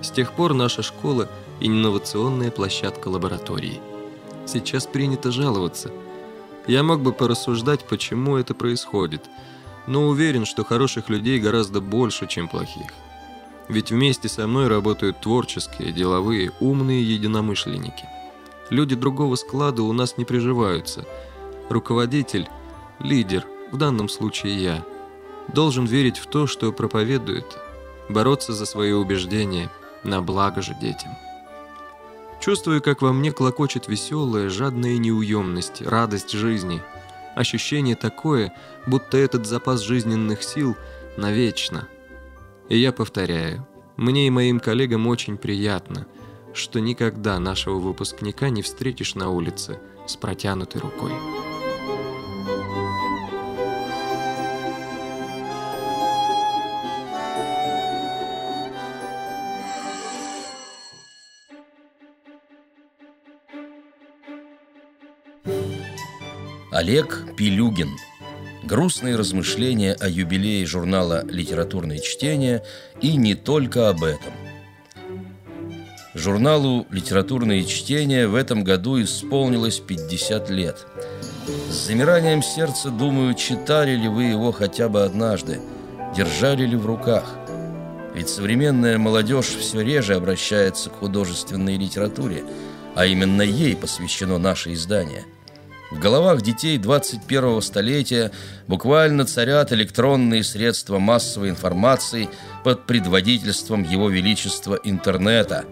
С 0.00 0.10
тех 0.10 0.32
пор 0.32 0.54
наша 0.54 0.82
школа– 0.82 1.28
инновационная 1.60 2.50
площадка 2.50 3.08
лаборатории– 3.08 3.80
Сейчас 4.52 4.84
принято 4.84 5.30
жаловаться. 5.30 5.92
Я 6.66 6.82
мог 6.82 7.02
бы 7.02 7.12
порассуждать, 7.12 7.84
почему 7.84 8.36
это 8.36 8.52
происходит, 8.52 9.30
но 9.86 10.08
уверен, 10.08 10.44
что 10.44 10.64
хороших 10.64 11.08
людей 11.08 11.38
гораздо 11.38 11.80
больше, 11.80 12.26
чем 12.26 12.48
плохих. 12.48 12.90
Ведь 13.68 13.92
вместе 13.92 14.28
со 14.28 14.48
мной 14.48 14.66
работают 14.66 15.20
творческие, 15.20 15.92
деловые, 15.92 16.50
умные 16.58 17.00
единомышленники. 17.00 18.08
Люди 18.70 18.96
другого 18.96 19.36
склада 19.36 19.84
у 19.84 19.92
нас 19.92 20.18
не 20.18 20.24
приживаются. 20.24 21.04
Руководитель, 21.68 22.48
лидер, 22.98 23.46
в 23.70 23.76
данном 23.76 24.08
случае 24.08 24.60
я, 24.60 24.84
должен 25.54 25.84
верить 25.84 26.18
в 26.18 26.26
то, 26.26 26.48
что 26.48 26.72
проповедует, 26.72 27.46
бороться 28.08 28.52
за 28.52 28.66
свои 28.66 28.90
убеждения 28.90 29.70
на 30.02 30.20
благо 30.20 30.60
же 30.60 30.74
детям. 30.74 31.10
Чувствую, 32.40 32.80
как 32.80 33.02
во 33.02 33.12
мне 33.12 33.32
клокочет 33.32 33.86
веселая, 33.86 34.48
жадная 34.48 34.96
неуемность, 34.96 35.82
радость 35.82 36.30
жизни. 36.30 36.82
Ощущение 37.36 37.96
такое, 37.96 38.54
будто 38.86 39.18
этот 39.18 39.46
запас 39.46 39.80
жизненных 39.80 40.42
сил 40.42 40.74
навечно. 41.18 41.86
И 42.70 42.78
я 42.78 42.92
повторяю, 42.92 43.66
мне 43.96 44.26
и 44.26 44.30
моим 44.30 44.58
коллегам 44.58 45.06
очень 45.06 45.36
приятно, 45.36 46.06
что 46.54 46.80
никогда 46.80 47.38
нашего 47.38 47.78
выпускника 47.78 48.48
не 48.48 48.62
встретишь 48.62 49.14
на 49.14 49.28
улице 49.28 49.78
с 50.06 50.16
протянутой 50.16 50.80
рукой. 50.80 51.12
Олег 66.80 67.36
Пилюгин. 67.36 67.90
Грустные 68.62 69.14
размышления 69.14 69.92
о 70.00 70.08
юбилее 70.08 70.64
журнала 70.64 71.26
«Литературное 71.26 71.98
чтение» 71.98 72.64
и 73.02 73.18
не 73.18 73.34
только 73.34 73.90
об 73.90 74.02
этом. 74.02 74.32
Журналу 76.14 76.86
«Литературное 76.90 77.64
чтение» 77.64 78.28
в 78.28 78.34
этом 78.34 78.64
году 78.64 78.98
исполнилось 79.02 79.78
50 79.78 80.48
лет. 80.48 80.86
С 81.68 81.74
замиранием 81.86 82.42
сердца 82.42 82.88
думаю, 82.88 83.34
читали 83.34 83.94
ли 83.94 84.08
вы 84.08 84.24
его 84.24 84.50
хотя 84.50 84.88
бы 84.88 85.04
однажды, 85.04 85.60
держали 86.16 86.64
ли 86.64 86.76
в 86.76 86.86
руках. 86.86 87.36
Ведь 88.14 88.30
современная 88.30 88.96
молодежь 88.96 89.48
все 89.48 89.82
реже 89.82 90.14
обращается 90.14 90.88
к 90.88 91.00
художественной 91.00 91.76
литературе, 91.76 92.42
а 92.94 93.04
именно 93.04 93.42
ей 93.42 93.76
посвящено 93.76 94.38
наше 94.38 94.72
издание– 94.72 95.26
в 95.90 95.98
головах 95.98 96.42
детей 96.42 96.78
21-го 96.78 97.60
столетия 97.60 98.30
буквально 98.68 99.24
царят 99.24 99.72
электронные 99.72 100.44
средства 100.44 100.98
массовой 100.98 101.50
информации 101.50 102.28
под 102.62 102.86
предводительством 102.86 103.82
Его 103.82 104.08
Величества 104.08 104.78
интернета. 104.84 105.64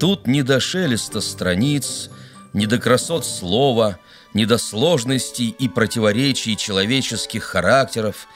Тут 0.00 0.26
не 0.26 0.42
до 0.42 0.58
шелеста 0.58 1.20
страниц, 1.20 2.08
не 2.54 2.66
до 2.66 2.78
красот 2.78 3.26
слова, 3.26 3.98
не 4.32 4.46
до 4.46 4.56
сложностей 4.56 5.48
и 5.50 5.68
противоречий 5.68 6.56
человеческих 6.56 7.44
характеров. 7.44 8.26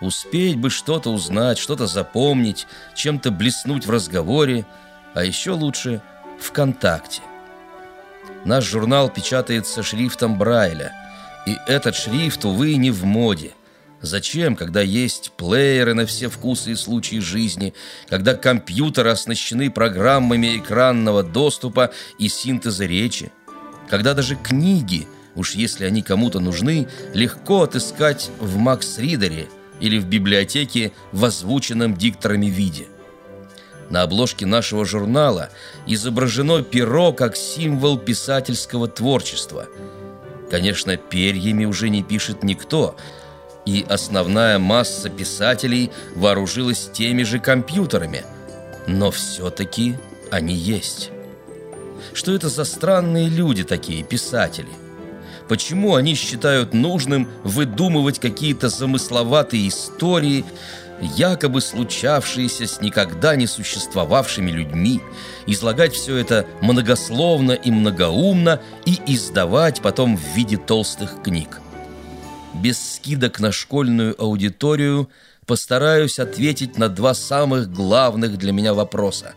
Успеть 0.00 0.56
бы 0.56 0.70
что-то 0.70 1.10
узнать, 1.10 1.58
что-то 1.58 1.86
запомнить, 1.86 2.66
чем-то 2.96 3.30
блеснуть 3.30 3.86
в 3.86 3.90
разговоре, 3.90 4.66
а 5.14 5.24
еще 5.24 5.52
лучше– 5.52 6.02
ВКонтакте– 6.40 7.22
Наш 8.46 8.64
журнал 8.64 9.08
печатается 9.08 9.82
шрифтом 9.82 10.38
Брайля, 10.38 10.92
и 11.48 11.56
этот 11.66 11.96
шрифт, 11.96 12.44
увы, 12.44 12.76
не 12.76 12.92
в 12.92 13.04
моде. 13.04 13.50
Зачем, 14.00 14.54
когда 14.54 14.82
есть 14.82 15.32
плееры 15.36 15.94
на 15.94 16.06
все 16.06 16.28
вкусы 16.28 16.70
и 16.70 16.76
случаи 16.76 17.18
жизни, 17.18 17.74
когда 18.08 18.34
компьютеры 18.34 19.10
оснащены 19.10 19.68
программами 19.68 20.58
экранного 20.58 21.24
доступа 21.24 21.90
и 22.20 22.28
синтеза 22.28 22.86
речи, 22.86 23.32
когда 23.90 24.14
даже 24.14 24.36
книги, 24.36 25.08
уж 25.34 25.56
если 25.56 25.84
они 25.84 26.02
кому-то 26.02 26.38
нужны, 26.38 26.86
легко 27.14 27.62
отыскать 27.62 28.30
в 28.38 28.58
Макс-ридере 28.58 29.48
или 29.80 29.98
в 29.98 30.06
библиотеке 30.06 30.92
в 31.10 31.24
озвученном 31.24 31.96
дикторами 31.96 32.46
виде– 32.46 32.86
на 33.90 34.02
обложке 34.02 34.46
нашего 34.46 34.84
журнала 34.84 35.50
изображено 35.86 36.62
перо 36.62 37.12
как 37.12 37.36
символ 37.36 37.98
писательского 37.98 38.88
творчества. 38.88 39.66
Конечно, 40.50 40.96
перьями 40.96 41.64
уже 41.64 41.88
не 41.88 42.02
пишет 42.02 42.42
никто, 42.42 42.96
и 43.64 43.84
основная 43.88 44.58
масса 44.58 45.08
писателей 45.10 45.90
вооружилась 46.14 46.88
теми 46.92 47.24
же 47.24 47.38
компьютерами, 47.38 48.24
но 48.86 49.10
все-таки 49.10 49.96
они 50.30 50.54
есть. 50.54 51.10
Что 52.12 52.32
это 52.32 52.48
за 52.48 52.64
странные 52.64 53.28
люди 53.28 53.64
такие, 53.64 54.04
писатели? 54.04 54.68
Почему 55.48 55.94
они 55.94 56.14
считают 56.14 56.74
нужным 56.74 57.28
выдумывать 57.44 58.18
какие-то 58.18 58.68
замысловатые 58.68 59.68
истории, 59.68 60.44
якобы 61.00 61.60
случавшиеся 61.60 62.66
с 62.66 62.80
никогда 62.80 63.36
не 63.36 63.46
существовавшими 63.46 64.50
людьми, 64.50 65.00
излагать 65.46 65.94
все 65.94 66.16
это 66.16 66.46
многословно 66.62 67.52
и 67.52 67.70
многоумно 67.70 68.60
и 68.84 68.98
издавать 69.06 69.82
потом 69.82 70.16
в 70.16 70.22
виде 70.34 70.56
толстых 70.56 71.22
книг. 71.22 71.60
Без 72.54 72.94
скидок 72.94 73.40
на 73.40 73.52
школьную 73.52 74.20
аудиторию 74.20 75.10
постараюсь 75.46 76.18
ответить 76.18 76.78
на 76.78 76.88
два 76.88 77.14
самых 77.14 77.70
главных 77.70 78.36
для 78.38 78.52
меня 78.52 78.74
вопроса. 78.74 79.34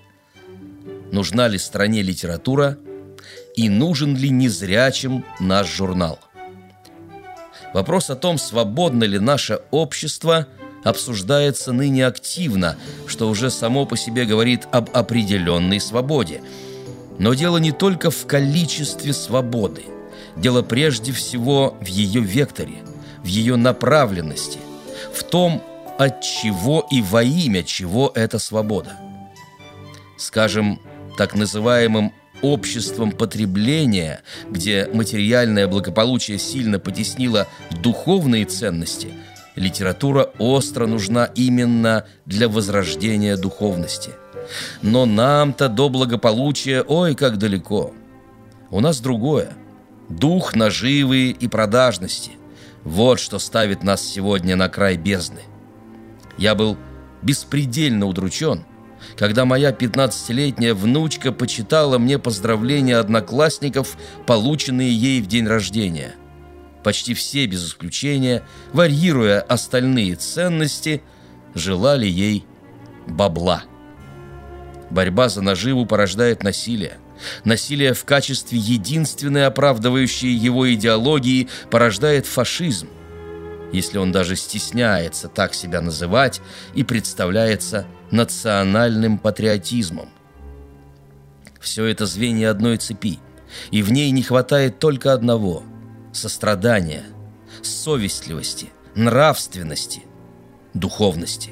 нужна 1.11 1.47
ли 1.47 1.57
стране 1.57 2.03
литература 2.03 2.77
и 3.55 3.67
нужен 3.67 4.15
ли 4.15 4.29
незрячим 4.29 5.25
наш 5.39 5.67
журнал. 5.67 6.19
Вопрос 7.73 8.09
о 8.09 8.15
том, 8.15 8.37
свободно 8.37 9.03
ли 9.03 9.19
наше 9.19 9.61
общество, 9.71 10.47
обсуждается 10.83 11.71
ныне 11.73 12.05
активно, 12.05 12.77
что 13.07 13.29
уже 13.29 13.49
само 13.49 13.85
по 13.85 13.97
себе 13.97 14.25
говорит 14.25 14.67
об 14.71 14.89
определенной 14.93 15.79
свободе. 15.79 16.41
Но 17.17 17.33
дело 17.33 17.57
не 17.57 17.71
только 17.71 18.11
в 18.11 18.25
количестве 18.25 19.13
свободы. 19.13 19.83
Дело 20.35 20.61
прежде 20.61 21.11
всего 21.11 21.77
в 21.81 21.85
ее 21.85 22.21
векторе, 22.21 22.83
в 23.23 23.27
ее 23.27 23.55
направленности, 23.55 24.59
в 25.13 25.23
том, 25.23 25.61
от 25.97 26.21
чего 26.21 26.87
и 26.89 27.01
во 27.01 27.23
имя 27.23 27.63
чего 27.63 28.11
эта 28.15 28.39
свобода. 28.39 28.95
Скажем, 30.17 30.79
так 31.17 31.35
называемым 31.35 32.13
обществом 32.41 33.11
потребления, 33.11 34.21
где 34.49 34.87
материальное 34.93 35.67
благополучие 35.67 36.39
сильно 36.39 36.79
потеснило 36.79 37.47
духовные 37.81 38.45
ценности, 38.45 39.09
литература 39.59 40.31
остро 40.39 40.87
нужна 40.87 41.25
именно 41.25 42.05
для 42.25 42.47
возрождения 42.47 43.35
духовности. 43.35 44.11
Но 44.81 45.05
нам-то 45.05 45.67
до 45.67 45.89
благополучия 45.89 46.81
ой 46.81 47.13
как 47.13 47.37
далеко. 47.37 47.93
У 48.71 48.79
нас 48.79 49.01
другое. 49.01 49.49
Дух 50.07 50.55
наживы 50.55 51.31
и 51.31 51.47
продажности. 51.47 52.31
Вот 52.83 53.19
что 53.19 53.37
ставит 53.37 53.83
нас 53.83 54.01
сегодня 54.01 54.55
на 54.55 54.69
край 54.69 54.95
бездны. 54.95 55.41
Я 56.37 56.55
был 56.55 56.77
беспредельно 57.21 58.05
удручен, 58.05 58.63
когда 59.17 59.43
моя 59.43 59.71
15-летняя 59.71 60.73
внучка 60.73 61.33
почитала 61.33 61.97
мне 61.97 62.17
поздравления 62.17 62.95
одноклассников, 62.95 63.97
полученные 64.25 64.93
ей 64.95 65.21
в 65.21 65.27
день 65.27 65.47
рождения. 65.47 66.15
Почти 66.83 67.13
все, 67.13 67.45
без 67.45 67.65
исключения, 67.65 68.43
варьируя 68.71 69.41
остальные 69.41 70.15
ценности, 70.15 71.01
желали 71.53 72.07
ей 72.07 72.45
бабла. 73.07 73.63
Борьба 74.89 75.29
за 75.29 75.41
наживу 75.41 75.85
порождает 75.85 76.43
насилие. 76.43 76.97
Насилие 77.43 77.93
в 77.93 78.05
качестве 78.05 78.57
единственной 78.57 79.45
оправдывающей 79.45 80.33
его 80.33 80.71
идеологии 80.73 81.49
порождает 81.69 82.25
фашизм 82.25 82.87
если 83.71 83.99
он 83.99 84.11
даже 84.11 84.35
стесняется 84.35 85.27
так 85.27 85.53
себя 85.53 85.79
называть 85.79 86.41
и 86.73 86.83
представляется 86.83 87.85
национальным 88.09 89.19
патриотизмом. 89.19 90.09
Все 91.59 91.85
это 91.85 92.07
звенья 92.07 92.49
одной 92.49 92.77
цепи, 92.77 93.19
и 93.69 93.83
в 93.83 93.91
ней 93.91 94.09
не 94.09 94.23
хватает 94.23 94.79
только 94.79 95.13
одного– 95.13 95.61
сострадания, 96.11 97.03
совестливости, 97.61 98.71
нравственности, 98.95 100.03
духовности. 100.73 101.51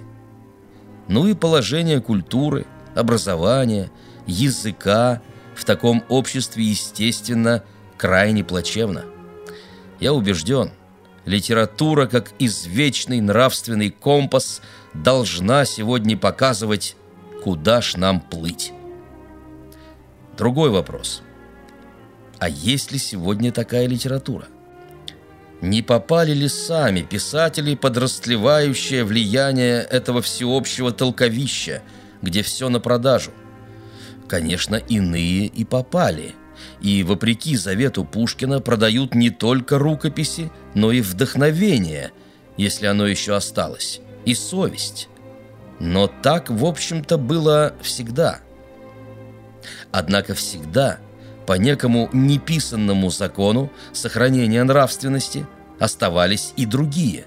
Ну 1.08 1.28
и 1.28 1.34
положение 1.34 2.02
культуры, 2.02 2.66
образования, 2.96 3.92
языка 4.26 5.22
в 5.56 5.66
таком 5.66 6.04
обществе, 6.10 6.64
естественно, 6.64 7.64
крайне 7.98 8.44
плачевно. 8.44 9.06
Я 10.00 10.14
убежден– 10.14 10.72
литература, 11.28 12.08
как 12.08 12.32
извечный 12.40 13.22
нравственный 13.22 13.92
компас, 13.92 14.62
должна 14.94 15.66
сегодня 15.66 16.18
показывать, 16.18 16.96
куда 17.44 17.82
ж 17.82 17.98
нам 17.98 18.22
плыть. 18.22 18.72
Другой 20.38 20.70
вопрос. 20.70 21.22
А 22.40 22.50
есть 22.50 22.92
ли 22.92 23.00
сегодня 23.00 23.52
такая 23.52 23.88
литература? 23.88 24.48
Не 25.62 25.82
попали 25.82 26.34
ли 26.34 26.48
сами 26.48 27.02
писатели 27.02 27.74
под 27.76 27.98
растлевающее 27.98 29.04
влияние 29.04 29.82
этого 29.82 30.22
всеобщего 30.22 30.92
толковища, 30.92 31.82
где 32.22 32.44
все 32.44 32.70
на 32.70 32.80
продажу? 32.80 33.32
Конечно, 34.28 34.76
иные 34.76 35.48
и 35.48 35.66
попали– 35.66 36.36
и, 36.82 37.04
вопреки 37.04 37.56
завету 37.56 38.04
Пушкина, 38.06 38.62
продают 38.62 39.16
не 39.16 39.30
только 39.30 39.78
рукописи, 39.78 40.52
но 40.74 40.92
и 40.92 41.02
вдохновение, 41.02 42.12
если 42.56 42.86
оно 42.86 43.08
еще 43.08 43.36
осталось, 43.36 44.02
и 44.26 44.34
совесть. 44.34 45.10
Но 45.80 46.08
так, 46.08 46.50
в 46.50 46.66
общем-то, 46.66 47.18
было 47.18 47.74
всегда. 47.82 48.40
Однако 49.92 50.34
всегда, 50.34 51.00
по 51.48 51.54
некому 51.54 52.10
неписанному 52.14 53.10
закону 53.10 53.72
сохранения 53.94 54.64
нравственности, 54.64 55.48
оставались 55.80 56.54
и 56.58 56.66
другие. 56.66 57.26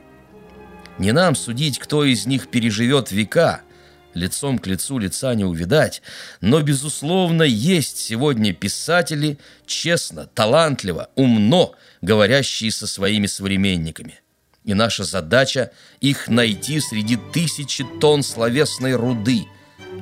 Не 0.99 1.13
нам 1.13 1.35
судить, 1.35 1.79
кто 1.79 2.05
из 2.05 2.27
них 2.27 2.49
переживет 2.49 3.11
века– 3.11 3.63
лицом 4.15 4.59
к 4.59 4.67
лицу 4.67 4.99
лица 4.99 5.35
не 5.35 5.45
увидать, 5.45 6.03
но, 6.41 6.61
безусловно, 6.63 7.43
есть 7.43 7.99
сегодня 7.99 8.53
писатели, 8.53 9.39
честно, 9.67 10.27
талантливо, 10.27 11.11
умно 11.15 11.75
говорящие 12.03 12.71
со 12.71 12.87
своими 12.87 13.27
современниками. 13.27 14.21
И 14.65 14.75
наша 14.75 15.05
задача– 15.05 15.71
их 16.01 16.29
найти 16.29 16.81
среди 16.81 17.19
тысячи 17.33 17.85
тонн 18.01 18.23
словесной 18.23 18.95
руды, 18.95 19.47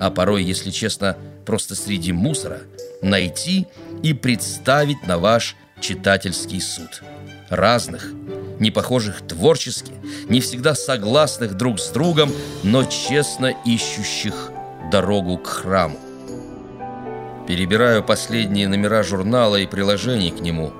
а 0.01 0.11
порой, 0.11 0.43
если 0.43 0.71
честно, 0.71 1.17
просто 1.47 1.75
среди 1.75 2.13
мусора, 2.13 2.63
найти 3.03 3.67
и 4.03 4.13
представить 4.13 5.07
на 5.07 5.19
ваш 5.19 5.57
читательский 5.81 6.61
суд. 6.61 7.03
Разных, 7.51 8.13
не 8.59 8.71
похожих 8.71 9.27
творчески, 9.27 9.93
не 10.29 10.41
всегда 10.41 10.75
согласных 10.75 11.57
друг 11.57 11.81
с 11.81 11.91
другом, 11.91 12.33
но 12.63 12.85
честно 12.85 13.55
ищущих 13.65 14.51
дорогу 14.91 15.39
к 15.39 15.47
храму. 15.47 15.99
Перебираю 17.47 18.05
последние 18.05 18.69
номера 18.69 19.03
журнала 19.03 19.57
и 19.57 19.67
приложений 19.67 20.33
к 20.33 20.41
нему. 20.41 20.73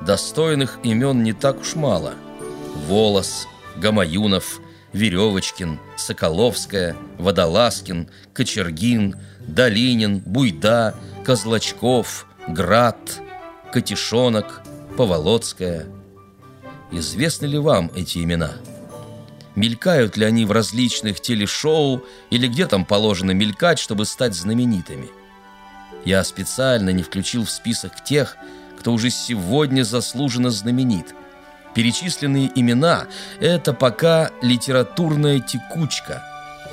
Достойных 0.00 0.80
имен 0.82 1.22
не 1.22 1.32
так 1.32 1.60
уж 1.60 1.76
мало. 1.76 2.14
Волос, 2.88 3.46
Гамаюнов, 3.76 4.60
Веревочкин, 4.92 5.78
Соколовская, 5.96 6.96
Водолазкин, 7.18 8.08
Кочергин, 8.32 9.14
Долинин, 9.46 10.18
Буйда, 10.18 10.96
Козлачков, 11.24 12.26
Град, 12.48 13.20
Котишонок, 13.72 14.62
Поволоцкая– 14.96 15.86
Известны 16.92 17.46
ли 17.46 17.58
вам 17.58 17.90
эти 17.94 18.18
имена? 18.18 18.52
Мелькают 19.54 20.16
ли 20.16 20.24
они 20.24 20.44
в 20.44 20.50
различных 20.50 21.20
телешоу 21.20 22.04
или 22.30 22.48
где 22.48 22.66
там 22.66 22.84
положено 22.84 23.30
мелькать, 23.30 23.78
чтобы 23.78 24.06
стать 24.06 24.34
знаменитыми? 24.34 25.08
Я 26.04 26.24
специально 26.24 26.90
не 26.90 27.02
включил 27.02 27.44
в 27.44 27.50
список 27.50 28.02
тех, 28.02 28.36
кто 28.78 28.92
уже 28.92 29.10
сегодня 29.10 29.84
заслуженно 29.84 30.50
знаменит. 30.50 31.14
Перечисленные 31.74 32.50
имена– 32.56 33.06
это 33.40 33.72
пока 33.72 34.32
литературная 34.42 35.38
текучка, 35.38 36.24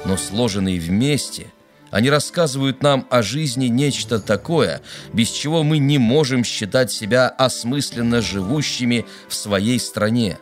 но 0.06 0.18
сложенные 0.18 0.80
вместе– 0.80 1.52
они 1.92 2.10
рассказывают 2.10 2.84
нам 2.84 3.08
о 3.10 3.22
жизни 3.22 3.68
нечто 3.68 4.20
такое, 4.20 4.82
без 5.14 5.30
чего 5.30 5.64
мы 5.64 5.78
не 5.78 5.98
можем 5.98 6.44
считать 6.44 6.92
себя 6.92 7.30
осмысленно 7.30 8.22
живущими 8.22 9.06
в 9.28 9.34
своей 9.34 9.80
стране, 9.80 10.38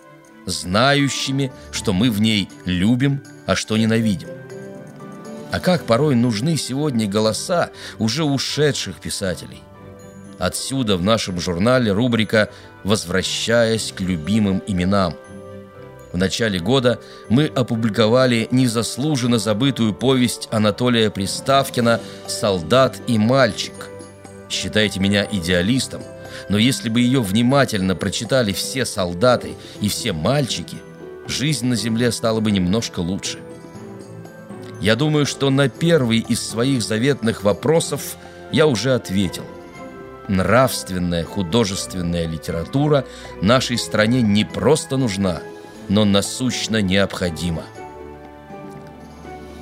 знающими, 0.45 1.51
что 1.71 1.93
мы 1.93 2.09
в 2.09 2.19
ней 2.21 2.49
любим, 2.65 3.23
а 3.45 3.55
что 3.55 3.77
ненавидим. 3.77 4.29
А 5.51 5.59
как 5.59 5.85
порой 5.85 6.15
нужны 6.15 6.57
сегодня 6.57 7.07
голоса 7.07 7.69
уже 7.99 8.23
ушедших 8.23 8.97
писателей. 8.97 9.61
Отсюда 10.37 10.97
в 10.97 11.01
нашем 11.01 11.39
журнале 11.39 11.91
рубрика 11.93 12.49
«Возвращаясь 12.83 13.93
к 13.95 14.01
любимым 14.01 14.61
именам», 14.67 15.15
в 16.15 16.17
начале 16.17 16.59
года 16.59 17.01
мы 17.27 17.47
опубликовали 17.47 18.47
незаслуженно 18.49 19.37
забытую 19.37 19.93
повесть 19.93 20.47
Анатолия 20.49 21.09
Приставкина 21.09 21.99
«Солдат 22.25 23.01
и 23.05 23.17
мальчик». 23.17 23.73
Считайте 24.49 25.01
меня 25.01 25.27
идеалистом, 25.29 26.01
но 26.47 26.57
если 26.57 26.87
бы 26.87 27.01
ее 27.01 27.21
внимательно 27.21 27.95
прочитали 27.95 28.53
все 28.53 28.85
солдаты 28.85 29.55
и 29.81 29.89
все 29.89 30.13
мальчики, 30.13 30.77
жизнь 31.27 31.65
на 31.67 31.75
земле 31.75 32.13
стала 32.13 32.39
бы 32.39 32.49
немножко 32.49 33.01
лучше. 33.01 33.39
Я 34.79 34.95
думаю, 34.95 35.25
что 35.25 35.49
на 35.49 35.67
первый 35.67 36.19
из 36.19 36.41
своих 36.41 36.81
заветных 36.81 37.43
вопросов 37.43 38.15
я 38.53 38.67
уже 38.67 38.93
ответил. 38.93 39.43
Нравственная 40.29 41.25
художественная 41.25 42.25
литература 42.25 43.03
нашей 43.41 43.77
стране 43.77 44.21
не 44.21 44.45
просто 44.45 44.95
нужна– 44.95 45.41
но 45.89 46.05
насущно 46.05 46.81
необходимо. 46.81 47.63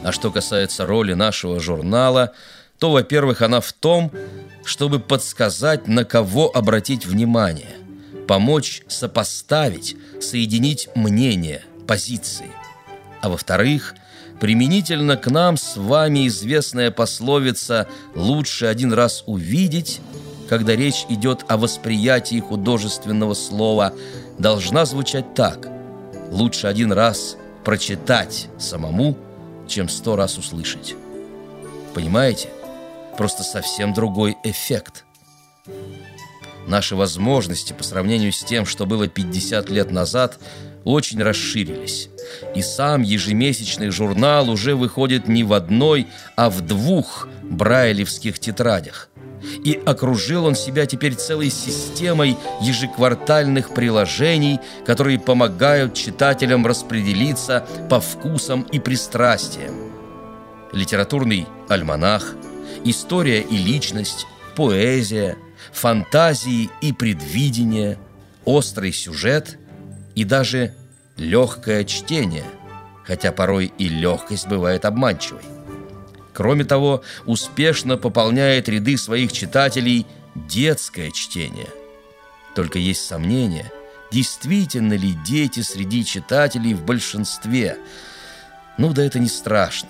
А 0.03 0.11
что 0.11 0.31
касается 0.31 0.85
роли 0.85 1.13
нашего 1.13 1.59
журнала, 1.59 2.33
то, 2.77 2.91
во-первых, 2.91 3.41
она 3.41 3.61
в 3.61 3.71
том, 3.71 4.11
чтобы 4.65 4.99
подсказать, 4.99 5.87
на 5.87 6.03
кого 6.03 6.51
обратить 6.53 7.05
внимание, 7.05 7.77
помочь 8.27 8.83
сопоставить, 8.87 9.95
соединить 10.21 10.89
мнения, 10.95 11.63
позиции. 11.87 12.51
А 13.21 13.29
во-вторых, 13.29 13.95
применительно 14.41 15.15
к 15.15 15.29
нам 15.29 15.55
с 15.55 15.77
вами 15.77 16.27
известная 16.27 16.91
пословица 16.91 17.87
«лучше 18.15 18.65
один 18.65 18.91
раз 18.91 19.23
увидеть», 19.25 20.01
когда 20.49 20.75
речь 20.75 21.05
идет 21.07 21.45
о 21.47 21.55
восприятии 21.55 22.41
художественного 22.41 23.33
слова, 23.33 23.93
должна 24.37 24.83
звучать 24.83 25.33
так 25.33 25.72
«лучше 26.33 26.67
один 26.67 26.91
раз 26.91 27.37
прочитать 27.63 28.49
самому, 28.57 29.17
чем 29.67 29.87
сто 29.87 30.15
раз 30.15 30.37
услышать». 30.37 30.95
Понимаете? 31.93 32.49
Просто 33.17 33.43
совсем 33.43 33.93
другой 33.93 34.35
эффект. 34.43 35.05
Наши 36.67 36.95
возможности 36.95 37.73
по 37.73 37.83
сравнению 37.83 38.31
с 38.31 38.43
тем, 38.43 38.65
что 38.65 38.85
было 38.85 39.07
50 39.07 39.69
лет 39.69 39.91
назад, 39.91 40.39
очень 40.83 41.21
расширились. 41.21 42.09
И 42.55 42.61
сам 42.61 43.03
ежемесячный 43.03 43.89
журнал 43.89 44.49
уже 44.49 44.75
выходит 44.75 45.27
не 45.27 45.43
в 45.43 45.53
одной, 45.53 46.07
а 46.35 46.49
в 46.49 46.61
двух 46.61 47.27
брайлевских 47.43 48.39
тетрадях. 48.39 49.09
И 49.63 49.81
окружил 49.85 50.45
он 50.45 50.55
себя 50.55 50.85
теперь 50.85 51.15
целой 51.15 51.49
системой 51.49 52.37
ежеквартальных 52.61 53.73
приложений, 53.73 54.59
которые 54.85 55.19
помогают 55.19 55.93
читателям 55.93 56.65
распределиться 56.65 57.65
по 57.89 57.99
вкусам 57.99 58.61
и 58.63 58.79
пристрастиям. 58.79 59.91
Литературный 60.71 61.47
альманах, 61.69 62.35
история 62.83 63.41
и 63.41 63.57
личность, 63.57 64.25
поэзия, 64.55 65.37
фантазии 65.71 66.69
и 66.81 66.93
предвидение, 66.93 67.97
острый 68.45 68.91
сюжет 68.91 69.57
и 70.15 70.23
даже 70.23 70.73
легкое 71.17 71.83
чтение, 71.83 72.45
хотя 73.05 73.31
порой 73.31 73.71
и 73.77 73.87
легкость 73.87 74.47
бывает 74.47 74.85
обманчивой. 74.85 75.43
Кроме 76.33 76.65
того, 76.65 77.03
успешно 77.25 77.97
пополняет 77.97 78.67
ряды 78.67 78.97
своих 78.97 79.31
читателей 79.31 80.07
детское 80.35 81.11
чтение. 81.11 81.69
Только 82.55 82.79
есть 82.79 83.05
сомнение, 83.05 83.71
действительно 84.11 84.93
ли 84.93 85.13
дети 85.25 85.61
среди 85.61 86.03
читателей 86.03 86.73
в 86.73 86.83
большинстве. 86.83 87.77
Ну 88.77 88.93
да 88.93 89.03
это 89.03 89.19
не 89.19 89.29
страшно. 89.29 89.89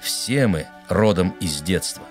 Все 0.00 0.46
мы 0.46 0.66
родом 0.88 1.30
из 1.40 1.62
детства. 1.62 2.04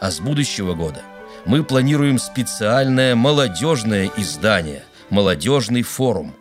А 0.00 0.10
с 0.10 0.20
будущего 0.20 0.74
года 0.74 1.02
мы 1.46 1.64
планируем 1.64 2.18
специальное 2.18 3.14
молодежное 3.14 4.10
издание 4.16 4.84
«Молодежный 5.10 5.82
форум». 5.82 6.34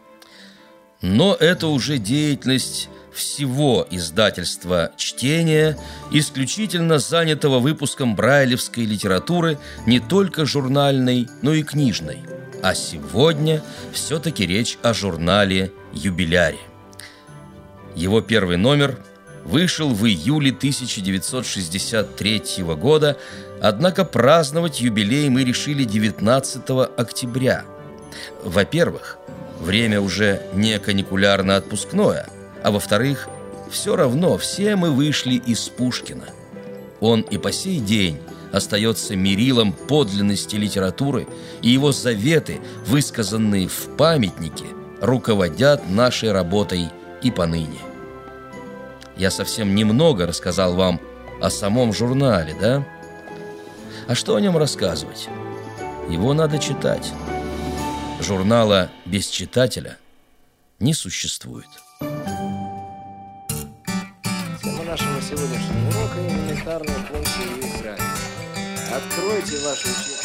Но 1.01 1.35
это 1.35 1.67
уже 1.67 1.97
деятельность 1.97 2.89
всего 3.13 3.87
издательства 3.89 4.91
«Чтение», 4.97 5.77
исключительно 6.11 6.99
занятого 6.99 7.59
выпуском 7.59 8.15
брайлевской 8.15 8.85
литературы 8.85 9.57
не 9.85 9.99
только 9.99 10.45
журнальной, 10.45 11.27
но 11.41 11.53
и 11.53 11.63
книжной. 11.63 12.23
А 12.61 12.75
сегодня 12.75 13.61
все-таки 13.91 14.45
речь 14.45 14.77
о 14.81 14.93
журнале 14.93 15.71
«Юбиляре». 15.93 16.59
Его 17.95 18.21
первый 18.21 18.57
номер 18.57 18.99
вышел 19.43 19.93
в 19.93 20.07
июле 20.07 20.51
1963 20.51 22.43
года, 22.77 23.17
однако 23.61 24.05
праздновать 24.05 24.81
юбилей 24.81 25.29
мы 25.29 25.43
решили 25.43 25.83
19 25.83 26.63
октября. 26.97 27.65
Во-первых, 28.43 29.17
время 29.59 30.01
уже 30.01 30.41
не 30.53 30.79
каникулярно-отпускное, 30.79 32.29
а 32.63 32.71
во-вторых, 32.71 33.27
все 33.69 33.95
равно 33.95 34.37
все 34.37 34.75
мы 34.75 34.91
вышли 34.91 35.35
из 35.35 35.67
Пушкина. 35.69 36.25
Он 37.01 37.21
и 37.21 37.37
по 37.37 37.51
сей 37.51 37.79
день 37.79 38.19
остается 38.51 39.15
мерилом 39.15 39.73
подлинности 39.73 40.55
литературы, 40.55 41.27
и 41.61 41.69
его 41.69 41.91
заветы, 41.91 42.61
высказанные 42.85 43.67
в 43.67 43.95
памятнике, 43.97 44.65
руководят 45.01 45.89
нашей 45.89 46.31
работой 46.31 46.89
и 47.21 47.31
поныне. 47.31 47.79
Я 49.17 49.31
совсем 49.31 49.75
немного 49.75 50.25
рассказал 50.25 50.75
вам 50.75 51.01
о 51.41 51.49
самом 51.49 51.93
журнале, 51.93 52.55
да? 52.59 52.87
А 54.07 54.15
что 54.15 54.35
о 54.35 54.41
нем 54.41 54.57
рассказывать? 54.57 55.27
Его 56.09 56.33
надо 56.33 56.59
читать. 56.59 57.11
Журнала 58.21 58.89
без 59.05 59.27
читателя 59.27 59.97
не 60.79 60.93
существует. 60.93 61.67
Сегодняшнего 65.35 65.87
урока– 65.89 66.19
элементарные 66.29 66.95
функции 67.07 67.79
игры. 67.79 67.97
Откройте 68.95 69.57
ваши 69.65 69.87
учебники. 69.87 70.22